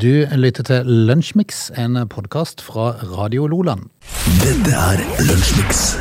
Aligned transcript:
Du 0.00 0.24
lytter 0.32 0.64
til 0.64 0.86
Lunsjmix, 0.88 1.66
en 1.76 1.98
podkast 2.08 2.62
fra 2.64 2.94
Radio 3.04 3.44
Loland. 3.50 3.90
Dette 4.40 4.72
er 4.72 5.02
Lunsjmix. 5.26 5.98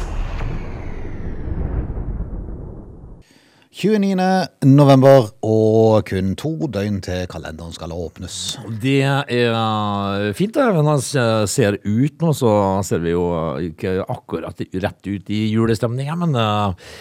29. 3.75 4.23
november, 4.71 5.27
og 5.43 6.07
kun 6.07 6.31
to 6.39 6.53
døgn 6.71 7.01
til 7.03 7.27
kalenderen 7.27 7.75
skal 7.75 7.91
åpnes. 7.91 8.37
Det 8.79 9.01
er 9.03 10.31
fint 10.37 10.55
det. 10.55 10.69
Når 10.79 10.87
man 10.87 11.03
ser 11.03 11.81
ut 11.83 12.23
nå, 12.23 12.31
så 12.31 12.53
ser 12.87 13.03
vi 13.03 13.17
jo 13.17 13.25
ikke 13.67 13.97
akkurat 14.07 14.63
rett 14.79 15.11
ut 15.11 15.33
i 15.35 15.49
julestemninga, 15.51 16.15
men 16.23 16.39
uh, 16.39 16.93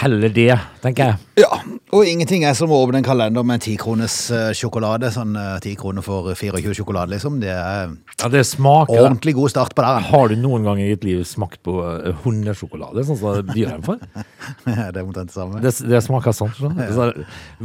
heller 0.00 0.28
det, 0.32 0.54
tenker 0.82 1.10
jeg. 1.10 1.16
Ja, 1.42 1.60
og 1.92 2.06
ingenting 2.06 2.44
er 2.46 2.54
som 2.56 2.72
å 2.72 2.78
åpne 2.84 3.00
en 3.00 3.06
kalender 3.06 3.44
med 3.46 3.62
ti 3.64 3.74
kroners 3.80 4.16
eh, 4.34 4.50
sjokolade. 4.56 5.10
Sånn 5.12 5.34
ti 5.64 5.74
kroner 5.78 6.04
for 6.04 6.30
24 6.36 6.74
sjokolade, 6.78 7.14
liksom. 7.16 7.40
Det 7.42 7.52
er 7.52 7.90
Ja, 8.20 8.28
det 8.32 8.44
smaker 8.48 9.00
ordentlig 9.00 9.34
god 9.38 9.52
start 9.52 9.74
på 9.76 9.84
det. 9.84 10.06
Har 10.10 10.30
du 10.30 10.36
noen 10.40 10.66
gang 10.66 10.80
i 10.82 10.88
ditt 10.92 11.04
liv 11.06 11.22
smakt 11.28 11.62
på 11.66 11.76
eh, 11.84 12.16
hundesjokolade, 12.24 13.04
sånn 13.08 13.20
som 13.20 13.52
dyrene 13.52 13.84
får? 13.86 14.00
det 14.66 15.00
er 15.00 15.02
omtrent 15.04 15.32
det 15.32 15.36
samme. 15.36 15.62
Det, 15.64 15.74
det 15.90 16.02
smaker 16.06 16.36
sånn. 16.36 16.52
skjønner 16.56 16.90
du. 16.90 16.96
Så, 16.96 17.10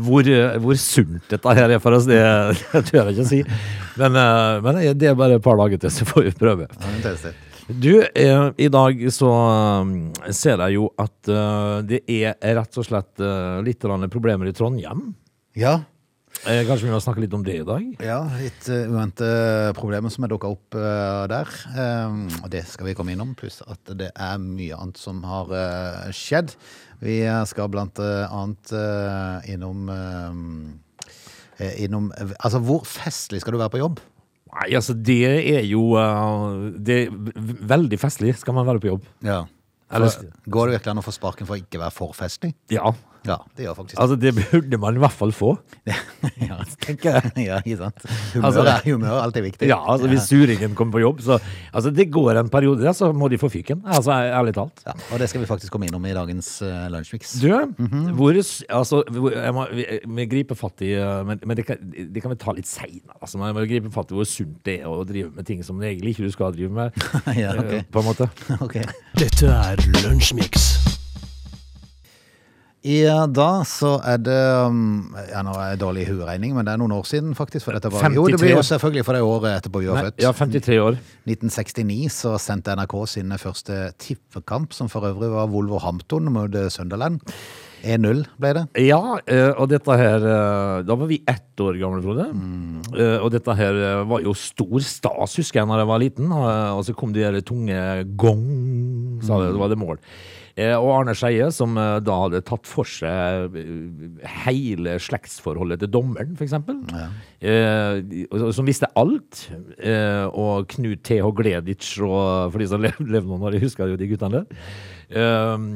hvor, 0.08 0.30
eh, 0.30 0.60
hvor 0.64 0.80
sunt 0.82 1.32
dette 1.32 1.58
her 1.60 1.78
er 1.78 1.84
for 1.84 1.98
oss, 1.98 2.08
det, 2.10 2.22
det 2.74 2.86
tør 2.90 3.04
jeg 3.04 3.18
ikke 3.18 3.28
å 3.28 3.32
si. 3.32 3.42
Men, 4.02 4.20
eh, 4.22 4.62
men 4.66 4.82
det 5.00 5.12
er 5.12 5.20
bare 5.20 5.40
et 5.40 5.46
par 5.46 5.60
dager 5.62 5.86
til, 5.86 5.94
så 5.94 6.08
får 6.10 6.30
vi 6.30 6.38
prøve. 6.40 6.70
Ja, 6.72 6.96
det 7.04 7.18
det. 7.24 7.36
Du, 7.66 8.04
eh, 8.04 8.52
i 8.62 8.70
dag 8.70 9.00
så 9.10 9.32
eh, 9.34 10.32
ser 10.36 10.62
jeg 10.68 10.78
jo 10.78 10.92
at 11.02 11.32
eh, 11.34 11.78
det 11.90 12.04
er 12.06 12.38
rett 12.60 12.78
og 12.78 12.86
slett 12.86 13.22
eh, 13.24 13.58
litt 13.66 13.82
grann 13.82 14.06
problemer 14.14 14.52
i 14.52 14.54
Trondheim. 14.54 15.08
Ja, 15.58 15.80
Eh, 16.44 16.62
kanskje 16.68 16.86
vi 16.86 16.94
må 16.94 17.00
snakke 17.02 17.22
litt 17.24 17.34
om 17.34 17.44
det 17.46 17.56
i 17.62 17.66
dag? 17.66 17.86
Ja, 18.04 18.20
litt 18.38 18.68
uh, 18.70 18.90
uvente 18.92 19.28
problemer 19.78 20.12
som 20.14 20.26
er 20.28 20.34
dukka 20.34 20.52
opp 20.52 20.76
eh, 20.78 21.22
der. 21.32 21.50
Um, 21.74 22.26
og 22.44 22.52
det 22.54 22.66
skal 22.70 22.90
vi 22.90 22.96
komme 22.98 23.16
innom, 23.16 23.32
pluss 23.40 23.62
at 23.66 23.94
det 23.98 24.12
er 24.12 24.42
mye 24.42 24.78
annet 24.78 25.00
som 25.00 25.24
har 25.26 25.50
eh, 25.56 26.12
skjedd. 26.14 26.54
Vi 27.02 27.22
eh, 27.24 27.42
skal 27.50 27.72
blant 27.74 28.02
eh, 28.04 28.28
annet 28.28 28.76
eh, 28.78 29.54
innom 29.56 29.90
eh, 29.96 30.42
Innom 31.80 32.10
Altså, 32.44 32.60
hvor 32.60 32.82
festlig 32.84 33.40
skal 33.40 33.56
du 33.56 33.62
være 33.62 33.72
på 33.72 33.80
jobb? 33.80 34.02
Nei, 34.56 34.70
altså 34.78 34.94
det 34.96 35.18
er 35.28 35.66
jo 35.68 35.82
eh, 36.00 36.70
Det 36.80 36.96
er 37.08 37.10
veldig 37.74 37.98
festlig 38.00 38.36
skal 38.40 38.56
man 38.56 38.68
være 38.70 38.80
på 38.84 38.88
jobb. 38.94 39.10
Ja. 39.26 39.42
Eller- 39.92 40.10
For, 40.16 40.30
går 40.50 40.68
det 40.72 40.78
virkelig 40.80 40.92
an 40.96 41.02
å 41.04 41.06
få 41.06 41.14
sparken 41.14 41.48
for 41.50 41.58
å 41.58 41.62
ikke 41.62 41.82
være 41.82 41.94
for 41.94 42.16
festlig? 42.18 42.54
Ja. 42.74 42.94
Ja, 43.26 43.38
det 43.58 43.66
gjør 43.66 43.76
faktisk 43.80 44.00
Altså 44.02 44.16
det 44.22 44.32
burde 44.38 44.78
man 44.82 44.98
i 44.98 45.02
hvert 45.02 45.16
fall 45.16 45.32
få, 45.36 45.52
ja. 46.48 46.58
tenker 46.86 47.18
jeg. 47.18 47.32
ja, 47.50 47.60
ikke 47.66 47.78
sant? 47.80 48.06
Humør, 48.34 48.46
Altså- 48.50 48.66
er, 48.70 48.82
humør 48.86 49.14
er 49.16 49.22
alltid 49.24 49.46
viktig. 49.48 49.70
Ja, 49.70 49.80
altså 49.92 50.10
Hvis 50.12 50.28
suringen 50.30 50.76
kommer 50.78 50.98
på 50.98 51.02
jobb, 51.04 51.22
så 51.26 51.40
Altså 51.74 51.92
det 51.96 52.08
går 52.14 52.40
en 52.40 52.50
periode 52.54 52.84
der, 52.84 52.94
så 52.96 53.12
må 53.14 53.28
de 53.32 53.38
få 53.42 53.50
fyken. 53.50 53.82
Altså 53.86 54.12
ærlig 54.14 54.54
talt. 54.56 54.84
Ja, 54.86 54.94
og 55.12 55.20
det 55.20 55.30
skal 55.32 55.42
vi 55.42 55.50
faktisk 55.50 55.72
komme 55.74 55.88
innom 55.90 56.06
i 56.06 56.14
dagens 56.16 56.50
uh, 56.62 56.86
lunsjmix. 56.94 57.36
Du, 57.42 57.50
hvor, 58.16 58.36
altså, 58.70 59.02
hvor, 59.12 59.32
jeg 59.36 59.54
må, 59.54 59.66
vi, 59.74 59.86
vi 60.20 60.28
griper 60.32 60.56
fatt 60.60 60.82
i 60.86 60.94
eh, 60.96 61.24
Men, 61.28 61.40
men 61.46 61.58
det, 61.58 61.66
kan, 61.68 61.82
det 61.82 62.22
kan 62.24 62.32
vi 62.34 62.40
ta 62.42 62.54
litt 62.56 62.70
seinere. 62.70 63.18
Altså, 63.22 63.40
man 63.42 63.56
må 63.56 63.66
gripe 63.70 63.92
fatt 63.94 64.12
i 64.14 64.18
hvor 64.18 64.28
sunt 64.30 64.62
det 64.66 64.80
er 64.84 64.90
å 64.92 65.04
drive 65.08 65.32
med 65.36 65.46
ting 65.48 65.64
som 65.66 65.82
egentlig 65.84 66.16
ikke 66.16 66.30
du 66.30 66.34
skal 66.36 66.56
drive 66.56 66.72
med. 66.72 66.96
ja, 67.42 67.56
okay. 67.58 67.82
eh, 67.82 67.90
På 67.92 68.04
en 68.04 68.10
måte. 68.12 68.30
ok. 68.62 68.80
Dette 69.20 69.52
er 69.52 69.82
Lunsjmix. 70.04 70.75
I 72.86 73.00
dag 73.34 73.64
så 73.66 73.96
er 74.06 74.20
det 74.22 74.42
um, 74.70 75.16
Ja, 75.32 75.42
nå 75.46 75.56
er 75.58 75.72
jeg 75.74 75.82
dårlig 75.82 76.04
i 76.04 76.10
hueregning, 76.12 76.54
men 76.54 76.68
det 76.68 76.76
er 76.76 76.82
noen 76.82 76.94
år 76.94 77.08
siden, 77.10 77.34
faktisk. 77.38 77.66
For 77.66 77.74
dette 77.74 77.90
var, 77.90 78.06
jo, 78.14 78.28
det 78.30 78.38
blir 78.38 78.54
jo 78.54 78.66
selvfølgelig 78.66 79.06
for 79.08 79.18
det 79.18 79.24
året 79.26 79.56
etterpå 79.56 79.82
vi 79.82 79.90
var 79.90 80.06
født. 80.06 80.22
ja, 80.22 80.34
53 80.38 80.78
år. 80.84 81.00
1969 81.26 82.12
så 82.14 82.36
sendte 82.42 82.76
NRK 82.78 82.96
sin 83.10 83.34
første 83.42 83.80
tippekamp, 84.02 84.76
som 84.78 84.92
for 84.92 85.08
øvrig 85.10 85.32
var 85.34 85.50
Wolverhampton 85.50 86.30
mot 86.36 86.60
eh, 86.60 86.70
Sunderland. 86.74 87.26
1-0 87.86 88.22
ble 88.42 88.54
det. 88.60 88.66
Ja, 88.86 89.02
eh, 89.30 89.50
og 89.50 89.68
dette 89.70 89.98
her 89.98 90.24
eh, 90.26 90.86
Da 90.86 90.96
var 90.98 91.10
vi 91.10 91.20
ett 91.26 91.62
år 91.62 91.82
gamle, 91.82 92.06
Frode. 92.06 92.30
Mm. 92.38 92.86
Og 93.26 93.28
dette 93.34 93.58
her 93.58 93.82
var 94.06 94.22
jo 94.22 94.38
stor 94.38 94.78
stas, 94.86 95.38
husker 95.42 95.64
jeg, 95.64 95.72
når 95.74 95.82
jeg 95.82 95.90
var 95.96 96.06
liten. 96.06 96.38
Og 96.38 96.86
så 96.86 96.94
kom 96.98 97.18
de 97.18 97.26
der 97.26 97.42
tunge 97.46 97.82
gong, 98.14 99.22
sa 99.26 99.42
det, 99.42 99.56
det 99.56 99.62
var 99.66 99.74
det 99.74 99.82
mål. 99.82 100.02
Eh, 100.56 100.72
Og 100.80 100.88
Arne 100.96 101.12
Skeie, 101.20 101.50
som 101.52 101.74
eh, 101.76 101.98
da 102.00 102.14
hadde 102.22 102.40
tatt 102.48 102.64
for 102.70 102.88
seg 102.88 103.58
eh, 103.60 104.30
hele 104.46 104.94
slektsforholdet 105.04 105.82
til 105.84 105.92
dommeren, 105.92 106.32
f.eks. 106.40 106.54
Eh, 107.44 108.26
som 108.56 108.66
visste 108.70 108.88
alt. 108.96 109.42
Eh, 109.78 110.24
og 110.32 110.70
Knut 110.72 111.04
T.H. 111.04 111.28
Gleditsch, 111.36 111.98
og 112.08 112.54
for 112.54 112.64
de 112.64 112.70
som 112.72 112.80
lev- 112.86 113.04
lever 113.04 113.28
noen 113.28 113.44
år, 113.50 113.60
husker 113.66 113.92
jo 113.92 114.00
de 114.00 114.08
guttene 114.14 114.46
der. 114.46 114.64
Eh, 115.12 115.68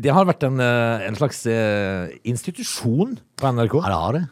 det 0.00 0.16
har 0.16 0.24
vært 0.32 0.48
en, 0.48 0.58
en 0.64 1.20
slags 1.20 1.44
institusjon 2.24 3.18
på 3.36 3.52
NRK, 3.52 3.78
Ja, 3.84 3.88
det 3.92 4.00
har 4.00 4.16
det. 4.16 4.26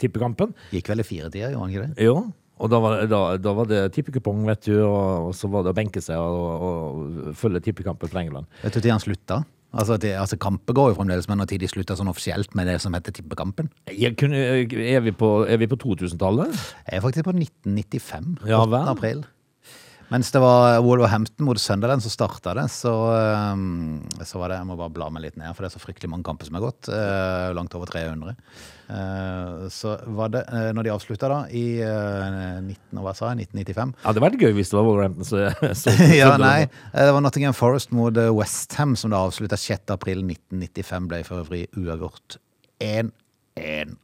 Tippekampen. 0.00 0.50
Gikk 0.74 0.88
vel 0.90 1.00
i 1.04 1.06
firetida, 1.06 1.52
gjorde 1.52 1.62
han 1.68 1.72
ikke 1.76 1.84
det? 1.86 2.04
Jo, 2.08 2.16
og 2.58 2.72
da 2.72 2.80
var, 2.82 3.04
da, 3.10 3.20
da 3.40 3.52
var 3.54 3.68
det 3.70 3.84
tippekupong, 3.94 4.42
vet 4.48 4.66
du, 4.66 4.74
og, 4.82 5.28
og 5.28 5.36
så 5.36 5.50
var 5.52 5.64
det 5.66 5.72
å 5.72 5.78
benke 5.78 6.02
seg 6.04 6.18
og, 6.18 6.66
og 6.68 7.36
følge 7.38 7.62
tippekampen 7.68 8.10
fra 8.10 8.24
England. 8.24 8.50
Vet 8.64 8.78
du 8.78 8.82
når 8.88 8.98
han 8.98 9.04
slutta? 9.04 9.42
Altså, 9.68 9.98
det, 10.00 10.14
altså 10.16 10.38
Kamper 10.40 10.72
går 10.72 10.92
jo 10.92 10.96
fremdeles, 10.96 11.26
men 11.28 11.42
når 11.42 11.50
de 11.60 11.68
slutta 11.68 11.96
sånn 11.98 12.08
offisielt 12.08 12.54
med 12.56 12.70
det 12.70 12.78
som 12.80 12.94
heter 12.96 13.12
Tippekampen? 13.12 13.68
Kunne, 14.16 14.38
er, 14.64 15.02
vi 15.04 15.12
på, 15.12 15.28
er 15.44 15.60
på 15.68 15.76
2000-tallet? 15.82 16.54
Jeg 16.86 16.96
er 16.96 17.04
faktisk 17.04 17.28
på 17.28 17.34
1995. 17.36 18.30
Ja 18.48 18.62
8. 18.62 18.70
vel. 18.72 18.88
april. 18.94 19.20
Mens 20.08 20.30
det 20.32 20.40
var 20.40 20.78
Wolverhampton 20.80 21.44
mot 21.44 21.58
Sunderland 21.60 22.00
som 22.00 22.08
starta 22.12 22.54
det, 22.56 22.64
så, 22.72 22.92
um, 23.52 23.98
så 24.24 24.38
var 24.40 24.48
det 24.48 24.56
Jeg 24.62 24.68
må 24.70 24.76
bare 24.80 24.94
bla 24.94 25.10
meg 25.12 25.26
litt 25.26 25.36
ned, 25.36 25.50
for 25.52 25.66
det 25.66 25.68
er 25.68 25.74
så 25.76 25.82
fryktelig 25.82 26.08
mange 26.08 26.24
kamper 26.24 26.48
som 26.48 26.56
er 26.56 26.64
gått. 26.64 26.88
eh, 26.88 27.48
langt 27.52 27.74
over 27.76 27.90
300. 27.92 28.32
Eh, 28.88 29.66
så 29.68 29.98
var 30.16 30.30
det, 30.32 30.42
uh, 30.48 30.70
når 30.72 30.86
de 30.88 30.92
avslutta 30.94 31.28
da, 31.28 31.42
i 31.52 31.64
eh, 31.84 32.60
19, 32.64 33.02
hva 33.04 33.12
sa 33.18 33.34
jeg, 33.34 33.50
1995 33.52 33.92
Ja, 33.92 33.98
det 34.00 34.08
hadde 34.08 34.24
vært 34.24 34.44
gøy 34.46 34.56
hvis 34.56 34.72
det 34.72 34.78
var 34.78 34.86
Wolverhampton. 34.88 35.28
Så, 35.28 35.42
så, 35.76 35.92
Ja, 36.22 36.30
nei. 36.40 36.62
eh, 36.64 37.04
Det 37.04 37.12
var 37.18 37.24
Nottingham 37.26 37.56
Forest 37.58 37.92
mot 37.92 38.16
eh, 38.16 38.30
Westham 38.32 38.96
som 38.96 39.12
da 39.12 39.20
avslutta 39.28 39.60
6. 39.60 39.92
april 39.92 40.24
1995. 40.24 41.10
Ble 41.12 41.20
for 41.28 41.44
øvrig 41.44 41.66
uavgjort 41.76 42.38
1-1. 42.80 43.12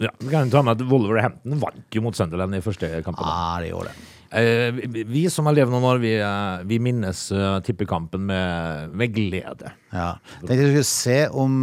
Ja, 0.05 0.13
vi 0.21 0.29
kan 0.35 0.51
ta 0.53 0.61
med 0.67 0.77
at 0.83 0.85
Wolverhampton 0.91 1.57
vant 1.65 1.97
jo 1.97 2.05
mot 2.05 2.17
Sunderland 2.19 2.59
i 2.59 2.63
første 2.65 2.93
kampen. 3.07 3.25
Ja, 3.25 3.57
det 3.65 3.73
gjorde 3.73 3.95
det. 3.95 4.11
Eh, 4.35 4.73
vi- 4.75 5.05
vi 5.07 5.21
som 5.31 5.47
har 5.47 5.55
levd 5.55 5.71
noen 5.71 5.85
år, 5.87 5.99
vi, 6.03 6.15
eh, 6.19 6.63
vi 6.67 6.79
minnes 6.83 7.21
eh, 7.33 7.61
tippekampen 7.63 8.25
med, 8.27 8.91
med 8.93 9.13
glede. 9.15 9.71
Ja. 9.93 10.17
Tenkte 10.41 10.57
jeg 10.59 10.73
skulle 10.73 10.85
se 10.85 11.19
om, 11.29 11.61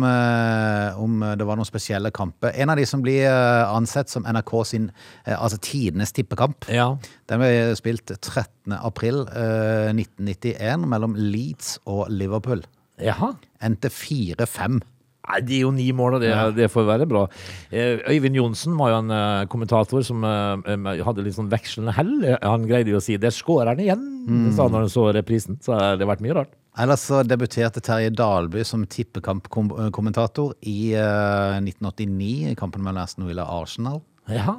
om 1.03 1.19
det 1.37 1.45
var 1.47 1.57
noen 1.59 1.67
spesielle 1.67 2.11
kamper. 2.15 2.53
En 2.55 2.69
av 2.71 2.77
de 2.79 2.85
som 2.87 3.01
blir 3.03 3.27
ansett 3.67 4.07
som 4.09 4.23
NRK 4.23 4.53
sin 4.65 4.89
altså 5.27 5.59
tidenes 5.59 6.13
tippekamp. 6.15 6.69
Ja. 6.71 6.93
Den 7.27 7.39
ble 7.43 7.75
spilt 7.75 8.05
13. 8.21 8.71
april 8.79 9.25
eh, 9.27 9.91
1991 9.91 10.87
mellom 10.87 11.15
Leeds 11.19 11.77
og 11.85 12.07
Liverpool. 12.09 12.63
Jaha. 13.01 13.33
Endte 13.61 13.89
4-5. 13.91 14.79
Nei, 15.21 15.39
det 15.45 15.57
er 15.59 15.61
jo 15.65 15.71
ni 15.75 15.85
mål, 15.95 16.17
og 16.17 16.23
det, 16.23 16.31
det 16.57 16.67
får 16.73 16.87
være 16.87 17.05
bra. 17.09 17.27
Eh, 17.69 18.01
Øyvind 18.09 18.35
Johnsen 18.39 18.73
var 18.79 18.89
jo 18.89 19.01
en 19.03 19.13
eh, 19.15 19.43
kommentator 19.51 20.01
som 20.03 20.23
eh, 20.25 21.03
hadde 21.05 21.25
litt 21.25 21.37
sånn 21.37 21.51
vekslende 21.51 21.93
hell. 21.95 22.15
Han 22.41 22.65
greide 22.69 22.91
jo 22.93 22.97
å 22.97 23.03
si 23.05 23.17
'der 23.21 23.35
skårer 23.35 23.73
han 23.75 23.83
igjen', 23.83 24.07
sa 24.55 24.65
han 24.65 24.73
når 24.73 24.87
han 24.87 24.93
så 24.95 25.05
reprisen. 25.13 25.59
Så 25.61 25.77
det 25.77 26.03
har 26.03 26.11
vært 26.15 26.25
mye 26.25 26.37
rart. 26.41 26.55
Ellers 26.79 27.03
så 27.03 27.19
debuterte 27.27 27.81
Terje 27.83 28.09
Dalby 28.15 28.63
som 28.63 28.85
tippekampkommentator 28.87 30.53
i 30.63 30.93
eh, 30.95 31.57
1989 31.59 32.51
i 32.53 32.55
kampen 32.55 32.83
mellom 32.83 33.03
Aston 33.03 33.27
Villa 33.27 33.43
og 33.43 33.65
Arsenal. 33.65 34.01
Ja. 34.31 34.55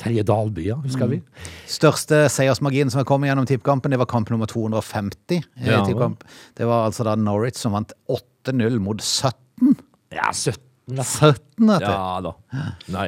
Terje 0.00 0.24
Dalby, 0.26 0.66
ja, 0.68 0.76
husker 0.82 1.08
vi. 1.08 1.20
Største 1.70 2.24
seiersmarginen 2.32 2.90
som 2.92 3.00
har 3.00 3.06
kommet 3.08 3.30
gjennom 3.30 3.46
tippkampen, 3.48 3.94
det 3.94 4.00
var 4.00 4.10
kamp 4.10 4.30
nummer 4.30 4.46
250. 4.50 5.38
i 5.38 5.70
Ja. 5.70 5.84
Det 5.86 6.66
var 6.66 6.86
altså 6.88 7.06
da 7.06 7.14
Norwich 7.14 7.56
som 7.56 7.72
vant 7.72 7.94
8-0 8.10 8.78
mot 8.82 9.00
17. 9.00 9.43
Ja, 10.14 10.30
17. 10.32 10.60
da. 10.94 11.04
17 11.06 11.70
vet 11.70 11.84
du. 11.84 11.86
Ja 11.88 12.18
da. 12.24 12.34
Nei, 12.92 13.06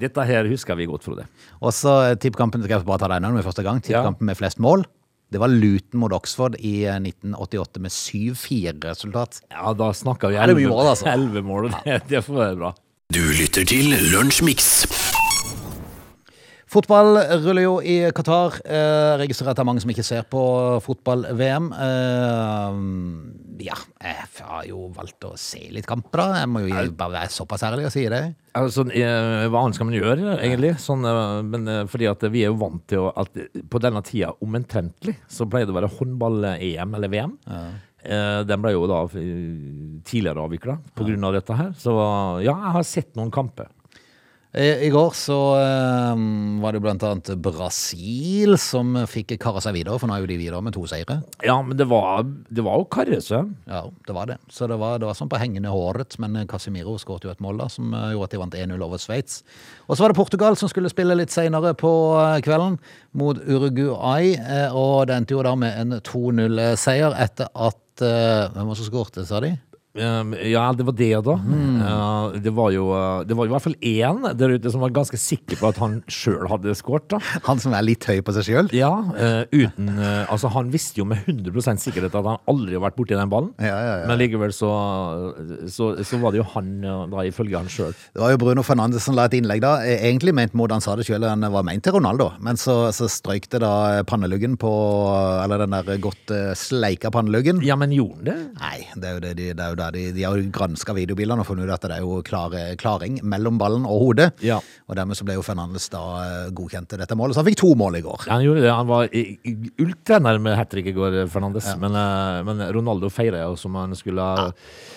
dette 0.00 0.26
her 0.28 0.48
husker 0.50 0.76
vi 0.78 0.86
godt, 0.90 1.06
Frode. 1.06 1.24
Og 1.64 1.72
så 1.72 1.94
tippkampen 2.20 2.62
skal 2.64 2.78
jeg 2.80 2.88
bare 2.88 3.00
ta 3.04 3.08
deg 3.14 3.24
med 3.24 3.46
første 3.46 3.64
gang. 3.66 3.80
Tippkampen 3.84 4.28
med 4.28 4.38
flest 4.38 4.60
mål. 4.62 4.84
Det 5.32 5.40
var 5.42 5.50
Luton 5.50 5.98
mot 5.98 6.12
Oxford 6.14 6.54
i 6.60 6.84
eh, 6.86 6.98
1988 7.00 7.80
med 7.82 7.90
7-4-resultat. 7.90 9.40
Ja, 9.50 9.72
da 9.74 9.88
snakker 9.96 10.30
vi 10.30 10.36
Ja, 10.36 10.44
er 10.44 10.52
mye 10.52 10.60
elleve 10.62 10.74
mål, 10.76 10.90
altså. 10.92 11.08
elleve 11.10 11.42
mål, 11.42 11.70
og 11.70 11.78
det, 11.88 11.96
det 12.12 12.20
får 12.26 12.36
være 12.38 12.58
bra. 12.60 12.70
Du 13.14 13.22
lytter 13.40 13.66
til 13.66 13.96
Lunsjmix. 14.12 14.84
Fotball 16.74 17.18
ruller 17.44 17.62
jo 17.62 17.74
i 17.82 17.96
Qatar. 18.14 18.56
Eh, 18.66 19.14
registrerer 19.20 19.52
at 19.52 19.58
det 19.58 19.62
er 19.62 19.68
mange 19.68 19.82
som 19.84 19.90
ikke 19.92 20.06
ser 20.06 20.24
på 20.30 20.40
fotball-VM. 20.82 21.68
Eh, 21.86 22.78
ja, 23.62 23.76
jeg 24.02 24.26
har 24.40 24.64
jo 24.66 24.88
valgt 24.94 25.24
å 25.28 25.34
se 25.38 25.60
litt 25.74 25.86
kamper, 25.86 26.20
da. 26.20 26.40
Jeg 26.42 26.50
må 26.50 26.64
jo 26.64 26.72
bare 26.98 27.14
være 27.20 27.32
såpass 27.34 27.62
ærlig 27.66 27.86
og 27.88 27.94
si 27.94 28.04
det. 28.10 28.22
Altså, 28.58 28.84
eh, 28.90 29.46
hva 29.50 29.62
annet 29.62 29.78
skal 29.78 29.88
man 29.88 29.96
gjøre, 29.96 30.36
egentlig? 30.36 30.74
Sånn, 30.82 31.06
eh, 31.06 31.38
men 31.46 31.70
eh, 31.70 31.82
fordi 31.90 32.08
at 32.10 32.26
vi 32.34 32.44
er 32.44 32.52
jo 32.52 32.58
vant 32.60 32.84
til 32.90 33.04
å, 33.04 33.12
at 33.22 33.38
på 33.70 33.82
denne 33.82 34.02
tida 34.06 34.32
omtrentlig 34.44 35.16
så 35.30 35.46
pleier 35.50 35.68
det 35.68 35.74
å 35.74 35.78
være 35.78 35.92
håndball-EM 35.98 36.98
eller 36.98 37.12
VM. 37.12 37.34
Ja. 37.46 37.64
Den 38.44 38.60
ble 38.60 38.74
jo 38.74 38.84
da 38.90 38.98
eh, 39.16 40.00
tidligere 40.04 40.42
avvikla 40.44 40.76
på 40.92 41.06
grunn 41.08 41.24
av 41.24 41.38
dette 41.38 41.56
her. 41.56 41.70
Så 41.80 41.94
ja, 42.44 42.52
jeg 42.52 42.74
har 42.76 42.84
sett 42.88 43.14
noen 43.16 43.32
kamper. 43.32 43.70
I, 44.54 44.86
i 44.86 44.90
går 44.94 45.10
så 45.18 45.36
eh, 45.58 46.20
var 46.62 46.76
det 46.76 46.80
blant 46.84 47.02
annet 47.02 47.32
Brasil 47.42 48.54
som 48.62 48.92
fikk 49.10 49.32
karre 49.42 49.58
seg 49.64 49.74
videre, 49.74 49.98
for 49.98 50.06
nå 50.06 50.14
er 50.14 50.22
jo 50.22 50.28
de 50.30 50.36
videre 50.38 50.60
med 50.62 50.76
to 50.76 50.84
seire. 50.86 51.16
Ja, 51.42 51.56
men 51.66 51.74
det 51.78 51.88
var, 51.90 52.22
det 52.22 52.62
var 52.62 52.78
jo 52.78 52.86
karre 52.94 53.18
seg. 53.24 53.50
Ja, 53.66 53.82
det 54.06 54.14
var 54.14 54.30
det. 54.30 54.38
Så 54.54 54.68
det 54.70 54.78
var, 54.78 55.00
det 55.02 55.08
var 55.10 55.18
sånn 55.18 55.32
på 55.32 55.40
hengende 55.42 55.74
håret, 55.74 56.14
men 56.22 56.38
Casemiro 56.50 56.94
skåret 57.02 57.26
jo 57.26 57.34
et 57.34 57.42
mål 57.42 57.64
da, 57.64 57.68
som 57.72 57.90
eh, 57.98 58.12
gjorde 58.14 58.30
at 58.30 58.36
de 58.36 58.42
vant 58.44 58.56
1-0 58.62 58.86
over 58.86 59.02
Sveits. 59.02 59.42
Og 59.88 59.96
så 59.96 60.04
var 60.04 60.14
det 60.14 60.20
Portugal 60.22 60.60
som 60.60 60.70
skulle 60.70 60.92
spille 60.92 61.18
litt 61.18 61.34
senere 61.34 61.74
på 61.78 61.92
eh, 62.22 62.38
kvelden 62.46 62.78
mot 63.18 63.42
Uruguay, 63.42 64.36
eh, 64.38 64.70
og 64.70 65.08
det 65.10 65.18
endte 65.18 65.34
jo 65.34 65.42
da 65.46 65.58
med 65.58 65.82
en 65.82 65.98
2-0-seier 65.98 67.18
etter 67.26 67.50
at 67.54 67.80
Hvem 67.94 68.56
var 68.66 68.72
det 68.72 68.80
som 68.80 68.88
skåret, 68.88 69.20
sa 69.22 69.38
de? 69.38 69.52
Um, 69.94 70.34
Ja, 70.42 70.72
det 70.74 70.84
var 70.88 70.96
det, 70.98 71.10
da. 71.24 71.34
Mm. 71.38 72.42
det, 72.42 72.50
var 72.50 72.70
jo, 72.74 72.88
uh, 72.90 73.22
det 73.22 73.36
var 73.38 73.46
i 73.46 73.52
hvert 73.52 73.62
fall 73.62 73.76
én 73.78 74.24
der 74.34 74.54
ute 74.56 74.72
som 74.72 74.82
var 74.82 74.90
ganske 74.94 75.18
sikker 75.20 75.60
på 75.60 75.68
at 75.70 75.78
han 75.78 76.00
sjøl 76.10 76.48
hadde 76.50 76.74
skåret. 76.74 77.14
Han 77.46 77.62
som 77.62 77.76
er 77.76 77.86
litt 77.86 78.02
høy 78.08 78.18
på 78.26 78.34
seg 78.34 78.48
sjøl? 78.48 78.70
Ja, 78.74 78.90
uh, 79.14 79.44
uten 79.54 79.92
uh, 79.94 80.24
Altså, 80.32 80.50
han 80.50 80.72
visste 80.74 80.98
jo 81.02 81.06
med 81.06 81.22
100% 81.30 81.82
sikkerhet 81.84 82.14
at 82.14 82.26
han 82.26 82.42
aldri 82.50 82.74
har 82.74 82.82
vært 82.88 82.98
borti 82.98 83.14
den 83.14 83.30
ballen. 83.30 83.52
Ja, 83.62 83.76
ja, 83.78 83.94
ja. 84.02 84.08
Men 84.10 84.18
likevel 84.18 84.54
så, 84.56 84.72
så, 85.70 85.92
så 86.02 86.18
var 86.22 86.34
det 86.34 86.42
jo 86.42 86.48
han, 86.56 86.74
da 87.12 87.24
ifølge 87.28 87.58
han 87.60 87.70
sjøl. 87.70 87.94
Det 87.94 88.22
var 88.22 88.34
jo 88.34 88.40
Bruno 88.42 88.64
Fernandes 88.66 89.06
som 89.06 89.14
la 89.14 89.28
et 89.28 89.38
innlegg 89.38 89.62
da. 89.62 89.76
Eh, 89.86 90.08
Egentlig 90.10 90.34
ment 90.36 90.58
mot 90.58 90.72
han 90.74 90.82
sa 90.84 90.96
det 90.98 91.06
sjøl, 91.06 91.24
han 91.28 91.46
var 91.54 91.66
ment 91.66 91.84
til 91.86 91.94
Ronaldo. 91.96 92.32
Men 92.44 92.58
så, 92.60 92.90
så 92.96 93.06
strøyk 93.10 93.46
det 93.54 93.62
da 93.64 94.02
panneluggen 94.10 94.58
på 94.60 94.72
Eller 95.44 95.64
den 95.64 95.74
der 95.78 96.02
godt 96.02 96.34
eh, 96.34 96.52
sleika 96.58 97.14
panneluggen. 97.14 97.62
Ja, 97.64 97.78
men 97.78 97.94
gjorde 97.94 98.18
han 98.18 98.28
det? 98.28 98.38
Nei, 98.58 98.76
det 98.98 99.08
er 99.08 99.16
jo 99.16 99.24
det, 99.28 99.34
de, 99.38 99.50
det 99.54 99.64
er 99.64 99.74
jo 99.74 99.80
der 99.84 99.94
de, 99.94 100.04
de 100.16 100.24
har 100.26 100.40
granska 100.54 100.94
videobildene 100.96 101.44
og 101.44 101.48
funnet 101.48 101.68
ut 101.68 101.74
at 101.76 101.86
det 101.88 101.98
er 101.98 102.04
jo 102.04 102.20
klare, 102.26 102.64
klaring 102.80 103.20
mellom 103.22 103.58
ballen 103.60 103.86
og 103.88 104.08
hodet. 104.08 104.30
Ja. 104.44 104.60
Og 104.88 104.98
dermed 104.98 105.18
så 105.18 105.26
ble 105.26 105.36
jo 105.38 105.44
Fernandes 105.46 105.88
da 105.92 106.02
eh, 106.22 106.50
godkjent 106.56 106.90
til 106.92 107.02
dette 107.02 107.16
målet. 107.18 107.36
Så 107.36 107.42
han 107.42 107.48
fikk 107.48 107.60
to 107.62 107.72
mål 107.78 107.98
i 108.00 108.04
går. 108.04 108.26
Ja, 108.26 108.36
han 108.36 108.46
gjorde 108.46 108.64
det. 108.64 108.72
Han 108.74 108.90
var 108.90 109.08
ultranærme 109.84 110.56
hat 110.58 110.72
trick 110.72 110.90
i 110.90 110.96
går, 110.96 111.18
Fernandes. 111.32 111.68
Men, 111.80 111.96
uh, 111.96 112.40
men 112.46 112.62
Ronaldo 112.74 113.10
feira 113.12 113.44
jo 113.44 113.58
som 113.60 113.76
han 113.78 113.94
skulle 113.98 114.24
ha 114.24 114.48